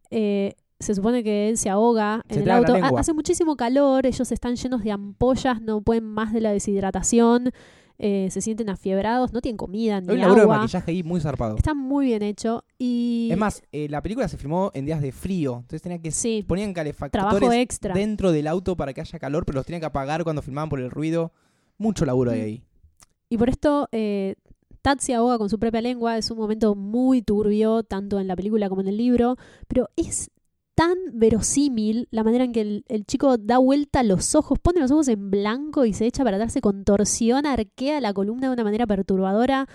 eh, 0.10 0.54
se 0.80 0.96
supone 0.96 1.24
que 1.24 1.50
él 1.50 1.58
se 1.58 1.70
ahoga 1.70 2.24
Se 2.30 2.38
en 2.38 2.44
el 2.44 2.52
auto. 2.52 2.74
Hace 2.98 3.14
muchísimo 3.14 3.56
calor, 3.56 4.06
ellos 4.06 4.32
están 4.32 4.56
llenos 4.56 4.84
de 4.84 4.92
ampollas, 4.92 5.62
no 5.62 5.82
pueden 5.82 6.06
más 6.06 6.34
de 6.34 6.42
la 6.42 6.52
deshidratación, 6.52 7.52
eh, 8.00 8.30
se 8.32 8.40
sienten 8.42 8.70
afiebrados, 8.70 9.34
no 9.34 9.42
tienen 9.42 9.58
comida 9.58 9.98
Hay 9.98 10.02
ni 10.04 10.14
un 10.14 10.20
laburo 10.20 10.36
de 10.36 10.42
agua. 10.44 10.58
maquillaje 10.60 10.92
ahí 10.92 11.04
muy 11.04 11.20
zarpado. 11.22 11.58
Está 11.58 11.74
muy 11.74 12.06
bien 12.08 12.24
hecho 12.24 12.64
y 12.78 13.28
Es 13.32 13.38
más, 13.38 13.62
eh, 13.74 13.88
la 13.90 14.02
película 14.02 14.28
se 14.30 14.38
filmó 14.38 14.72
en 14.74 14.86
días 14.86 15.02
de 15.02 15.12
frío. 15.12 15.56
Entonces 15.58 15.82
tenía 15.82 16.00
que 16.02 16.12
sí, 16.12 16.44
ponían 16.48 16.74
trabajo 16.74 16.98
calefactores 17.12 17.54
extra. 17.60 17.94
dentro 17.94 18.32
del 18.32 18.48
auto 18.48 18.76
para 18.78 18.94
que 18.94 19.02
haya 19.02 19.20
calor, 19.20 19.46
pero 19.46 19.58
los 19.58 19.66
tenían 19.66 19.82
que 19.82 19.88
apagar 19.88 20.24
cuando 20.24 20.42
filmaban 20.42 20.70
por 20.70 20.80
el 20.80 20.90
ruido. 20.90 21.34
Mucho 21.78 22.06
laburo 22.06 22.32
hay 22.32 22.40
Mm. 22.40 22.44
ahí. 22.46 22.64
Y 23.30 23.38
por 23.38 23.50
esto 23.50 23.88
eh, 23.92 24.36
Tad 24.82 25.00
se 25.00 25.14
ahoga 25.14 25.38
con 25.38 25.50
su 25.50 25.60
propia 25.60 25.82
lengua. 25.82 26.18
Es 26.18 26.32
un 26.32 26.38
momento 26.38 26.74
muy 26.74 27.22
turbio, 27.22 27.84
tanto 27.84 28.18
en 28.18 28.28
la 28.28 28.36
película 28.38 28.70
como 28.70 28.80
en 28.80 28.88
el 28.88 28.96
libro. 28.98 29.36
Pero 29.68 29.90
es 29.98 30.32
tan 30.80 30.96
verosímil 31.12 32.08
la 32.10 32.24
manera 32.24 32.46
en 32.46 32.54
que 32.54 32.62
el, 32.62 32.86
el 32.88 33.06
chico 33.06 33.38
da 33.38 33.58
vuelta 33.58 34.02
los 34.02 34.34
ojos, 34.34 34.60
pone 34.60 34.80
los 34.80 34.90
ojos 34.92 35.10
en 35.10 35.30
blanco 35.30 35.84
y 35.84 35.92
se 35.92 36.06
echa 36.06 36.24
para 36.24 36.38
atrás, 36.38 36.54
se 36.54 36.62
contorsiona, 36.62 37.52
arquea 37.52 38.00
la 38.00 38.14
columna 38.14 38.48
de 38.48 38.54
una 38.54 38.64
manera 38.64 38.88
perturbadora. 38.88 39.68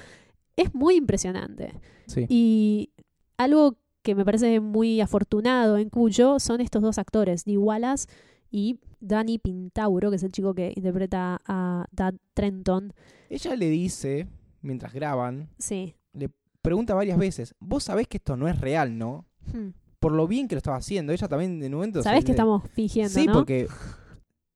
Es 0.56 0.74
muy 0.74 0.94
impresionante. 0.94 1.74
Sí. 2.06 2.24
Y 2.30 2.90
algo 3.36 3.76
que 4.00 4.14
me 4.14 4.24
parece 4.24 4.60
muy 4.60 5.02
afortunado 5.02 5.76
en 5.76 5.90
Cuyo 5.90 6.38
son 6.40 6.62
estos 6.62 6.80
dos 6.80 6.96
actores, 6.96 7.44
Dee 7.44 7.58
Wallace 7.58 8.06
y 8.50 8.80
Danny 9.00 9.36
Pintauro, 9.36 10.08
que 10.08 10.16
es 10.16 10.22
el 10.22 10.32
chico 10.32 10.54
que 10.54 10.72
interpreta 10.74 11.38
a 11.46 11.84
Dad 11.92 12.14
Trenton. 12.32 12.94
Ella 13.28 13.56
le 13.56 13.68
dice, 13.68 14.26
mientras 14.62 14.94
graban, 14.94 15.50
Sí. 15.58 15.96
pregunta 16.62 16.94
varias 16.94 17.18
veces, 17.18 17.54
vos 17.60 17.84
sabés 17.84 18.08
que 18.08 18.16
esto 18.16 18.38
no 18.38 18.48
es 18.48 18.58
real, 18.58 18.96
¿no? 18.96 19.26
Hmm. 19.52 19.72
Por 20.04 20.12
lo 20.12 20.28
bien 20.28 20.48
que 20.48 20.54
lo 20.54 20.58
estaba 20.58 20.76
haciendo. 20.76 21.12
Ella 21.14 21.28
también 21.28 21.62
en 21.62 21.72
un 21.72 21.78
momento... 21.80 22.02
Sabes 22.02 22.20
se- 22.20 22.26
que 22.26 22.32
estamos 22.32 22.62
fingiendo, 22.74 23.08
Sí, 23.10 23.26
¿no? 23.26 23.32
porque... 23.32 23.66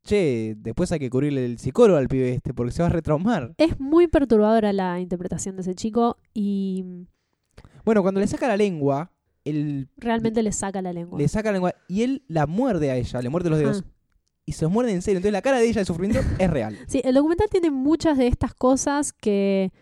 Che, 0.05 0.55
después 0.59 0.91
hay 0.93 0.99
que 0.99 1.11
cubrirle 1.11 1.45
el 1.45 1.59
psicólogo 1.59 1.99
al 1.99 2.09
pibe 2.09 2.35
este, 2.35 2.55
porque 2.55 2.73
se 2.73 2.83
va 2.83 2.89
a 2.89 2.93
retraumar. 2.93 3.55
Es 3.59 3.79
muy 3.81 4.09
perturbadora 4.09 4.73
la 4.73 5.01
interpretación 5.01 5.57
de 5.57 5.63
ese 5.63 5.75
chico 5.75 6.17
y 6.33 6.85
Bueno, 7.85 8.03
cuando 8.03 8.21
le 8.21 8.27
saca 8.27 8.49
la 8.49 8.57
lengua, 8.57 9.11
él 9.45 9.89
realmente 9.97 10.43
le 10.43 10.53
saca 10.53 10.81
la 10.83 10.93
lengua. 10.93 11.19
le 11.19 11.29
saca 11.29 11.49
la 11.51 11.55
lengua 11.55 11.75
y 11.89 12.03
él 12.03 12.23
la 12.29 12.47
muerde 12.47 12.91
a 12.91 12.97
ella, 12.97 13.21
le 13.21 13.29
muerde 13.29 13.51
los 13.51 13.59
dedos. 13.59 13.85
Y 14.47 14.53
se 14.53 14.65
los 14.65 14.73
muerde 14.73 14.93
en 14.93 15.03
serio. 15.03 15.19
Entonces 15.19 15.33
la 15.33 15.43
cara 15.43 15.59
de 15.59 15.69
ella 15.69 15.81
de 15.81 15.85
sufrimiento 15.85 16.27
es 16.39 16.51
real. 16.51 16.79
Sí, 16.87 17.03
el 17.05 17.15
documental 17.15 17.49
tiene 17.51 17.71
muchas 17.71 18.17
de 18.17 18.29
estas 18.29 18.55
cosas 18.55 19.13
que 19.13 19.73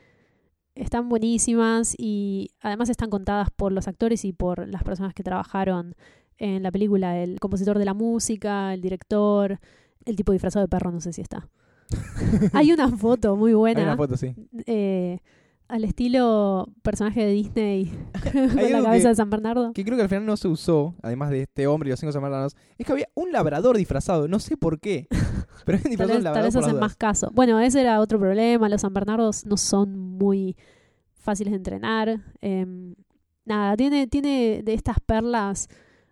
están 0.76 1.08
buenísimas 1.08 1.94
y 1.98 2.50
además 2.60 2.88
están 2.90 3.10
contadas 3.10 3.50
por 3.50 3.72
los 3.72 3.88
actores 3.88 4.24
y 4.24 4.32
por 4.32 4.68
las 4.68 4.84
personas 4.84 5.14
que 5.14 5.22
trabajaron 5.22 5.96
en 6.38 6.62
la 6.62 6.70
película, 6.70 7.18
el 7.22 7.40
compositor 7.40 7.78
de 7.78 7.86
la 7.86 7.94
música, 7.94 8.74
el 8.74 8.82
director, 8.82 9.58
el 10.04 10.16
tipo 10.16 10.32
disfrazado 10.32 10.64
de 10.64 10.68
perro, 10.68 10.92
no 10.92 11.00
sé 11.00 11.12
si 11.12 11.22
está. 11.22 11.48
Hay 12.52 12.72
una 12.72 12.88
foto 12.96 13.36
muy 13.36 13.50
Hay 13.50 13.54
buena, 13.54 13.82
una 13.82 13.96
foto, 13.96 14.16
sí. 14.16 14.34
eh, 14.66 15.20
al 15.68 15.84
estilo 15.84 16.68
personaje 16.82 17.24
de 17.26 17.32
Disney 17.32 17.86
con 18.32 18.56
la 18.72 18.82
cabeza 18.82 19.02
que- 19.02 19.08
de 19.08 19.14
San 19.14 19.30
Bernardo. 19.30 19.72
Que 19.72 19.84
creo 19.84 19.96
que 19.96 20.02
al 20.02 20.08
final 20.08 20.26
no 20.26 20.36
se 20.36 20.48
usó, 20.48 20.94
además 21.02 21.30
de 21.30 21.42
este 21.42 21.66
hombre 21.66 21.88
y 21.88 21.90
los 21.90 22.00
cinco 22.00 22.12
samartanos, 22.12 22.54
es 22.78 22.86
que 22.86 22.92
había 22.92 23.08
un 23.14 23.32
labrador 23.32 23.76
disfrazado, 23.76 24.28
no 24.28 24.38
sé 24.38 24.56
por 24.56 24.78
qué. 24.80 25.08
Pero 25.64 25.78
Tal 25.78 25.90
disfrazado 25.90 26.08
vez, 26.08 26.18
un 26.18 26.24
tal 26.24 26.24
labrador 26.24 26.52
vez 26.52 26.56
hacen 26.64 26.78
más 26.80 26.96
caso. 26.96 27.30
Bueno, 27.34 27.58
ese 27.60 27.80
era 27.80 28.00
otro 28.00 28.18
problema. 28.20 28.68
Los 28.68 28.82
San 28.82 28.92
Bernardos 28.94 29.44
no 29.46 29.56
son 29.56 29.96
muy 29.98 30.56
fáciles 31.14 31.50
de 31.52 31.56
entrenar. 31.56 32.20
Em, 32.40 32.94
nada, 33.44 33.76
tiene, 33.76 34.06
tiene 34.06 34.62
de 34.64 34.74
estas 34.74 34.98
perlas 35.00 35.68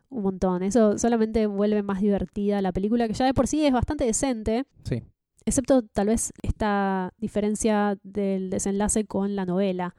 un 0.09 0.23
montón. 0.25 0.63
Eso 0.65 0.99
solamente 0.99 1.47
vuelve 1.47 1.83
más 1.83 2.01
divertida 2.01 2.61
la 2.63 2.73
película, 2.73 3.07
que 3.07 3.15
ya 3.15 3.27
de 3.27 3.35
por 3.35 3.47
sí 3.47 3.65
es 3.65 3.73
bastante 3.73 4.05
decente. 4.05 4.65
Sí. 4.83 5.03
Excepto 5.47 5.83
tal 5.83 6.07
vez 6.09 6.33
esta 6.43 7.13
diferencia 7.19 7.99
del 8.03 8.51
desenlace 8.51 9.05
con 9.05 9.37
la 9.37 9.45
novela. 9.45 9.95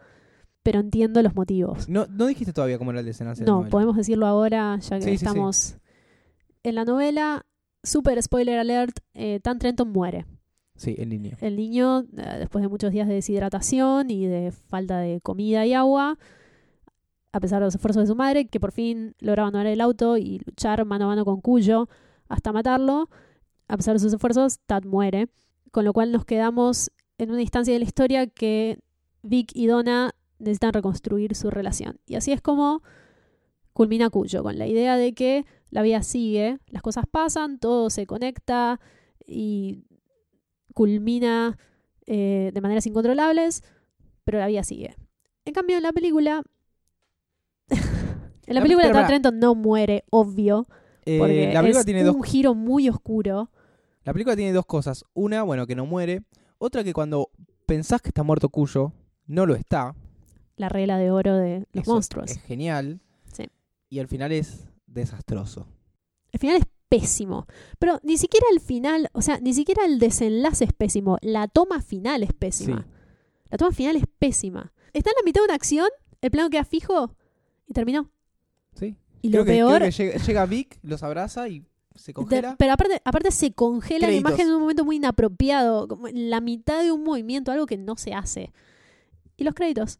Pero 0.63 0.79
entiendo 0.79 1.21
los 1.21 1.35
motivos. 1.35 1.87
No, 1.87 2.07
no 2.07 2.25
dijiste 2.25 2.51
todavía 2.51 2.79
cómo 2.79 2.89
era 2.91 3.01
el 3.01 3.05
desenlace 3.05 3.41
de 3.41 3.45
la 3.45 3.51
No, 3.51 3.57
novela. 3.59 3.69
podemos 3.71 3.95
decirlo 3.97 4.25
ahora, 4.25 4.79
ya 4.79 4.97
que 4.97 5.03
Sí, 5.03 5.09
sí, 5.11 5.17
sí. 5.17 5.25
estamos. 5.25 5.77
En 6.63 6.73
la 6.73 6.85
novela, 6.85 7.45
super 7.83 8.21
spoiler 8.23 8.57
alert, 8.57 8.97
eh, 9.13 9.39
Tan 9.43 9.59
Trenton 9.59 9.91
muere. 9.91 10.25
Sí, 10.75 10.95
el 10.97 11.09
niño. 11.09 11.37
El 11.39 11.55
niño, 11.55 11.99
eh, 12.17 12.35
después 12.39 12.63
de 12.63 12.67
muchos 12.67 12.91
días 12.91 13.07
de 13.07 13.13
deshidratación 13.13 14.09
y 14.09 14.25
de 14.25 14.51
falta 14.51 14.97
de 14.97 15.21
comida 15.21 15.65
y 15.67 15.73
agua, 15.75 16.17
a 17.31 17.39
pesar 17.39 17.59
de 17.59 17.65
los 17.67 17.75
esfuerzos 17.75 18.01
de 18.03 18.07
su 18.07 18.15
madre, 18.15 18.47
que 18.47 18.59
por 18.59 18.71
fin 18.71 19.13
logra 19.19 19.43
abandonar 19.43 19.67
el 19.67 19.81
auto 19.81 20.17
y 20.17 20.39
luchar 20.45 20.83
mano 20.85 21.05
a 21.05 21.07
mano 21.09 21.25
con 21.25 21.41
Cuyo 21.41 21.87
hasta 22.27 22.51
matarlo, 22.51 23.09
a 23.67 23.77
pesar 23.77 23.93
de 23.95 23.99
sus 23.99 24.13
esfuerzos, 24.13 24.59
Tad 24.65 24.83
muere. 24.85 25.29
Con 25.71 25.83
lo 25.85 25.93
cual 25.93 26.11
nos 26.11 26.25
quedamos 26.25 26.91
en 27.17 27.31
una 27.31 27.41
instancia 27.41 27.73
de 27.73 27.79
la 27.79 27.85
historia 27.85 28.27
que 28.27 28.79
Vic 29.23 29.51
y 29.53 29.67
Donna 29.67 30.11
necesitan 30.39 30.73
reconstruir 30.73 31.35
su 31.35 31.49
relación. 31.49 31.99
Y 32.05 32.15
así 32.15 32.31
es 32.31 32.41
como 32.41 32.81
culmina 33.73 34.09
Cuyo, 34.09 34.41
con 34.43 34.57
la 34.57 34.67
idea 34.67 34.95
de 34.97 35.13
que 35.13 35.45
la 35.69 35.81
vida 35.81 36.01
sigue, 36.03 36.59
las 36.67 36.81
cosas 36.81 37.05
pasan, 37.09 37.59
todo 37.59 37.89
se 37.89 38.05
conecta 38.05 38.79
y 39.25 39.83
culmina 40.73 41.57
eh, 42.05 42.51
de 42.53 42.61
maneras 42.61 42.85
incontrolables, 42.87 43.63
pero 44.23 44.39
la 44.39 44.47
vida 44.47 44.63
sigue. 44.63 44.95
En 45.43 45.53
cambio, 45.53 45.75
en 45.77 45.83
la 45.83 45.91
película. 45.91 46.41
en 47.69 47.79
la 48.47 48.53
La- 48.55 48.61
película 48.61 48.91
pará. 48.91 49.07
Trenton 49.07 49.39
no 49.39 49.55
muere, 49.55 50.03
obvio, 50.09 50.67
Eh, 51.05 51.17
porque 51.19 51.53
la 51.53 51.61
película 51.61 51.79
es 51.79 51.85
tiene 51.85 52.09
un 52.09 52.17
dos 52.17 52.25
giro 52.27 52.55
muy 52.55 52.89
oscuro. 52.89 53.51
La 54.03 54.13
película 54.13 54.35
tiene 54.35 54.53
dos 54.53 54.65
cosas. 54.65 55.05
Una, 55.13 55.43
bueno, 55.43 55.67
que 55.67 55.75
no 55.75 55.85
muere. 55.85 56.23
Otra 56.57 56.83
que 56.83 56.93
cuando 56.93 57.29
pensás 57.65 58.01
que 58.01 58.09
está 58.09 58.23
muerto 58.23 58.49
Cuyo, 58.49 58.93
no 59.27 59.45
lo 59.45 59.55
está. 59.55 59.95
La 60.57 60.69
regla 60.69 60.97
de 60.97 61.11
oro 61.11 61.35
de 61.35 61.65
los 61.73 61.83
Eso 61.83 61.93
monstruos. 61.93 62.31
Es 62.31 62.41
genial. 62.41 63.01
Sí. 63.33 63.49
Y 63.89 63.99
al 63.99 64.07
final 64.07 64.31
es 64.31 64.67
desastroso. 64.87 65.67
El 66.31 66.39
final 66.39 66.57
es 66.57 66.65
pésimo. 66.87 67.45
Pero 67.79 67.99
ni 68.03 68.17
siquiera 68.17 68.45
el 68.51 68.59
final, 68.59 69.09
o 69.13 69.21
sea, 69.21 69.39
ni 69.39 69.53
siquiera 69.53 69.85
el 69.85 69.99
desenlace 69.99 70.65
es 70.65 70.73
pésimo. 70.73 71.17
La 71.21 71.47
toma 71.47 71.81
final 71.81 72.23
es 72.23 72.33
pésima. 72.33 72.83
Sí. 72.83 72.89
La 73.49 73.57
toma 73.57 73.71
final 73.71 73.95
es 73.95 74.05
pésima. 74.19 74.73
está 74.93 75.09
en 75.09 75.15
la 75.19 75.25
mitad 75.25 75.41
de 75.41 75.45
una 75.45 75.55
acción, 75.55 75.87
el 76.21 76.31
plano 76.31 76.49
queda 76.49 76.63
fijo 76.63 77.15
y 77.67 77.73
terminó. 77.73 78.09
Sí. 78.73 78.95
Y 79.25 79.29
Creo 79.31 79.41
lo 79.41 79.45
que, 79.45 79.51
creo 79.53 79.67
peor. 79.69 79.81
que 79.83 79.91
llega, 79.91 80.17
llega 80.17 80.45
Vic, 80.45 80.79
los 80.83 81.03
abraza 81.03 81.47
y 81.49 81.65
se 81.95 82.07
de- 82.11 82.13
congela. 82.13 82.55
pero 82.59 82.73
aparte, 82.73 83.01
aparte 83.05 83.31
se 83.31 83.53
congela 83.53 84.07
Créditos. 84.07 84.23
la 84.23 84.29
imagen 84.29 84.47
en 84.49 84.53
un 84.55 84.61
momento 84.61 84.85
muy 84.85 84.97
inapropiado, 84.97 85.87
como 85.87 86.07
en 86.07 86.29
la 86.29 86.41
mitad 86.41 86.83
de 86.83 86.91
un 86.91 87.03
movimiento, 87.03 87.51
algo 87.51 87.65
que 87.65 87.77
no 87.77 87.95
se 87.97 88.13
hace. 88.13 88.51
Y 89.37 89.43
los 89.43 89.53
créditos. 89.53 89.99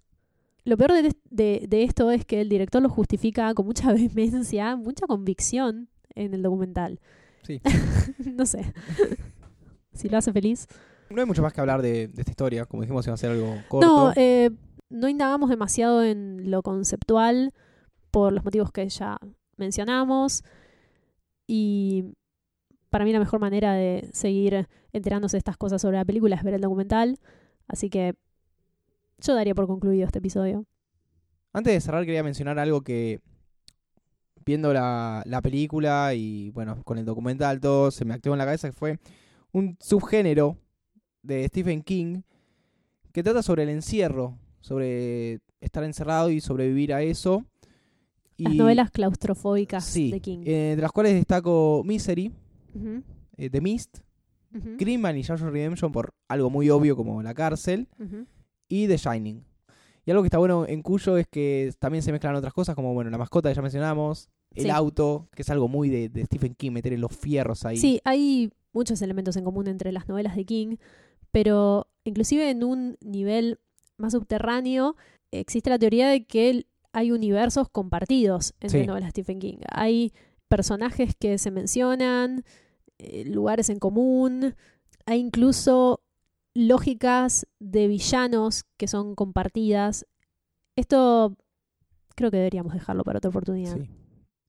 Lo 0.63 0.77
peor 0.77 0.93
de, 0.93 1.11
de- 1.29 1.65
de 1.67 1.83
esto 1.83 2.09
es 2.11 2.25
que 2.25 2.41
el 2.41 2.49
director 2.49 2.81
lo 2.81 2.89
justifica 2.89 3.53
con 3.53 3.65
mucha 3.65 3.91
vehemencia, 3.93 4.75
mucha 4.75 5.05
convicción 5.07 5.89
en 6.15 6.33
el 6.33 6.41
documental. 6.41 6.99
Sí. 7.43 7.61
no 8.25 8.45
sé. 8.45 8.73
si 9.93 10.09
lo 10.09 10.17
hace 10.17 10.31
feliz. 10.33 10.67
No 11.09 11.21
hay 11.21 11.27
mucho 11.27 11.41
más 11.41 11.53
que 11.53 11.61
hablar 11.61 11.81
de, 11.81 12.07
de 12.07 12.21
esta 12.21 12.31
historia. 12.31 12.65
Como 12.65 12.81
dijimos, 12.81 13.05
iba 13.05 13.13
a 13.13 13.17
ser 13.17 13.31
algo 13.31 13.55
corto. 13.69 13.88
No, 13.88 14.13
eh, 14.15 14.49
no 14.89 15.07
indagamos 15.07 15.49
demasiado 15.49 16.03
en 16.03 16.49
lo 16.49 16.63
conceptual 16.63 17.53
por 18.15 18.32
los 18.32 18.45
motivos 18.45 18.71
que 18.71 18.88
ya 18.88 19.17
mencionamos. 19.58 20.45
Y 21.47 22.13
para 22.89 23.04
mí 23.04 23.12
la 23.12 23.19
mejor 23.19 23.41
manera 23.41 23.73
de 23.73 24.10
seguir 24.13 24.69
enterándose 24.93 25.36
de 25.36 25.39
estas 25.39 25.58
cosas 25.58 25.82
sobre 25.82 25.97
la 25.97 26.06
película 26.06 26.38
es 26.38 26.43
ver 26.43 26.54
el 26.54 26.62
documental. 26.62 27.19
Así 27.67 27.89
que 27.89 28.13
yo 29.17 29.36
daría 29.36 29.54
por 29.54 29.67
concluido 29.67 30.06
este 30.06 30.19
episodio. 30.19 30.65
Antes 31.51 31.73
de 31.73 31.82
cerrar, 31.82 32.06
quería 32.06 32.23
mencionar 32.23 32.58
algo 32.58 32.84
que 32.84 33.19
viendo 34.45 34.71
la, 34.71 35.21
la 35.25 35.41
película 35.41 36.13
y 36.13 36.51
bueno, 36.51 36.82
con 36.86 36.97
el 36.97 37.04
documental 37.04 37.60
todo, 37.60 37.91
se 37.91 38.06
me 38.06 38.13
activó 38.13 38.36
en 38.36 38.39
la 38.39 38.45
cabeza 38.45 38.69
que 38.69 38.78
fue 38.78 38.97
un 39.51 39.75
subgénero 39.82 40.58
de 41.21 41.45
Stephen 41.49 41.82
King 41.82 42.21
que 43.12 43.23
trata 43.23 43.43
sobre 43.43 43.63
el 43.63 43.69
encierro, 43.69 44.39
sobre 44.62 45.41
estar 45.60 45.84
encerrado 45.84 46.30
y 46.30 46.39
sobrevivir 46.39 46.93
a 46.93 47.01
eso. 47.01 47.43
Las 48.37 48.53
Y- 48.53 48.57
novelas 48.57 48.91
claustrofóbicas 48.91 49.85
sí, 49.85 50.11
de 50.11 50.19
King. 50.19 50.39
eh, 50.45 50.73
de 50.75 50.81
las 50.81 50.91
cuales 50.91 51.13
destaco 51.13 51.83
Misery, 51.85 52.31
eh, 53.37 53.49
The 53.49 53.61
Mist, 53.61 53.99
ujú, 54.53 54.75
Greenman 54.77 55.17
y 55.17 55.21
Shawshank 55.21 55.51
Redemption 55.51 55.91
por 55.91 56.13
algo 56.27 56.49
muy 56.49 56.69
obvio 56.69 56.95
como 56.95 57.21
la 57.23 57.33
cárcel, 57.33 57.87
y 58.67 58.87
The 58.87 58.97
Shining. 58.97 59.43
Y 60.05 60.11
algo 60.11 60.21
que 60.23 60.27
está 60.27 60.37
bueno 60.37 60.65
en 60.67 60.81
Cuyo 60.81 61.17
es 61.17 61.27
que 61.27 61.71
también 61.79 62.01
se 62.03 62.11
mezclan 62.11 62.35
otras 62.35 62.53
cosas, 62.53 62.75
como 62.75 62.93
bueno, 62.93 63.09
la 63.09 63.17
mascota 63.17 63.49
que 63.49 63.55
ya 63.55 63.61
mencionamos, 63.61 64.29
el 64.53 64.63
Sí. 64.65 64.69
auto, 64.69 65.27
que 65.35 65.41
es 65.41 65.49
algo 65.49 65.67
muy 65.67 65.89
de, 65.89 66.09
de 66.09 66.25
Stephen 66.25 66.53
King, 66.55 66.71
meter 66.71 66.97
los 66.99 67.15
fierros 67.15 67.65
ahí. 67.65 67.77
Sí, 67.77 67.99
hay 68.03 68.51
muchos 68.73 69.01
elementos 69.01 69.35
en 69.37 69.43
común 69.45 69.67
entre 69.67 69.91
las 69.91 70.07
novelas 70.07 70.35
de 70.35 70.45
King, 70.45 70.75
pero 71.31 71.87
inclusive 72.03 72.49
en 72.49 72.63
un 72.63 72.97
nivel 73.01 73.59
más 73.97 74.13
subterráneo 74.13 74.95
existe 75.31 75.69
la 75.69 75.79
teoría 75.79 76.07
de 76.09 76.25
que 76.25 76.49
el- 76.49 76.67
hay 76.95 77.12
universos 77.12 77.67
compartidos 77.69 78.53
entre 78.62 78.81
Sí. 78.81 78.88
novelas 78.88 79.08
de 79.08 79.12
Stephen 79.21 79.39
King. 79.39 79.58
Hay 79.69 80.13
personajes 80.47 81.13
que 81.19 81.38
se 81.38 81.51
mencionan, 81.51 82.43
eh, 82.99 83.25
lugares 83.25 83.69
en 83.69 83.79
común, 83.79 84.55
hay 85.05 85.19
incluso 85.19 86.01
lógicas 86.53 87.47
de 87.60 87.88
villanos 87.88 88.63
que 88.77 88.88
son 88.88 89.13
compartidas. 89.15 90.05
Esto 90.77 91.36
creo 92.15 92.31
que 92.31 92.38
deberíamos 92.38 92.73
dejarlo 92.73 93.03
para 93.03 93.17
otra 93.17 93.29
oportunidad. 93.29 93.75
Sí. 93.75 93.89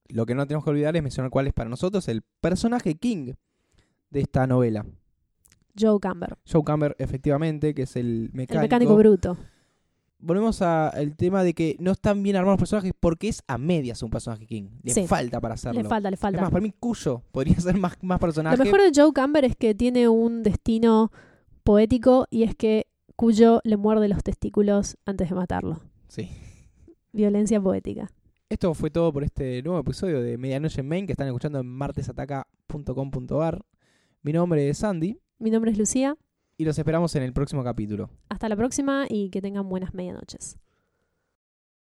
Lo 0.08 0.24
que 0.24 0.36
no 0.36 0.46
tenemos 0.46 0.62
que 0.64 0.70
olvidar 0.70 0.96
es 0.96 1.02
mencionar 1.02 1.30
cuál 1.30 1.48
es 1.48 1.52
para 1.52 1.68
nosotros 1.68 2.06
el 2.06 2.22
personaje 2.40 2.94
King 2.94 3.32
de 4.10 4.20
esta 4.20 4.46
novela. 4.46 4.86
Joe 5.78 5.98
Camber, 6.00 6.38
Joe 6.50 6.62
Camber, 6.64 6.94
efectivamente, 7.00 7.74
que 7.74 7.82
es 7.82 7.96
el 7.96 8.30
mecánico. 8.32 8.54
el 8.54 8.60
mecánico 8.62 8.96
bruto. 8.96 9.36
Volvemos 10.26 10.60
al 10.60 11.14
tema 11.16 11.44
de 11.44 11.54
que 11.54 11.76
no 11.78 11.92
están 11.92 12.20
bien 12.20 12.34
armados 12.34 12.54
los 12.54 12.68
personajes 12.68 12.92
porque 12.98 13.28
es 13.28 13.44
a 13.46 13.58
medias 13.58 14.02
un 14.02 14.10
personaje 14.10 14.44
King. 14.44 14.70
Le 14.82 14.92
Sí. 14.92 15.06
falta 15.06 15.40
para 15.40 15.54
hacerlo. 15.54 15.80
Le 15.80 15.88
falta, 15.88 16.10
le 16.10 16.16
falta. 16.16 16.40
más, 16.40 16.50
para 16.50 16.60
mí 16.62 16.74
Cuyo 16.80 17.22
podría 17.30 17.54
ser 17.60 17.76
más, 17.78 17.96
más 18.02 18.18
personaje. 18.18 18.56
Lo 18.56 18.64
mejor 18.64 18.80
de 18.80 18.90
Joe 18.92 19.12
Camber 19.12 19.44
es 19.44 19.54
que 19.54 19.76
tiene 19.76 20.08
un 20.08 20.42
destino 20.42 21.12
poético 21.62 22.26
y 22.28 22.42
es 22.42 22.56
que 22.56 22.88
Cuyo 23.14 23.60
le 23.62 23.76
muerde 23.76 24.08
los 24.08 24.24
testículos 24.24 24.96
antes 25.06 25.28
de 25.30 25.36
matarlo. 25.36 25.80
Sí. 26.08 26.28
Violencia 27.12 27.60
poética. 27.60 28.10
Esto 28.48 28.74
fue 28.74 28.90
todo 28.90 29.12
por 29.12 29.22
este 29.22 29.62
nuevo 29.62 29.78
episodio 29.78 30.20
de 30.20 30.36
Medianoche 30.38 30.80
en 30.80 30.88
Main 30.88 31.06
que 31.06 31.12
están 31.12 31.28
escuchando 31.28 31.60
en 31.60 31.66
martesataca.com.ar. 31.66 33.64
Mi 34.22 34.32
nombre 34.32 34.68
es 34.68 34.78
Sandy 34.78 35.18
Mi 35.38 35.50
nombre 35.50 35.70
es 35.70 35.78
Lucía. 35.78 36.16
Y 36.58 36.64
los 36.64 36.78
esperamos 36.78 37.14
en 37.16 37.22
el 37.22 37.32
próximo 37.32 37.62
capítulo. 37.62 38.10
Hasta 38.28 38.48
la 38.48 38.56
próxima 38.56 39.06
y 39.08 39.30
que 39.30 39.42
tengan 39.42 39.68
buenas 39.68 39.94
medianoches. 39.94 40.58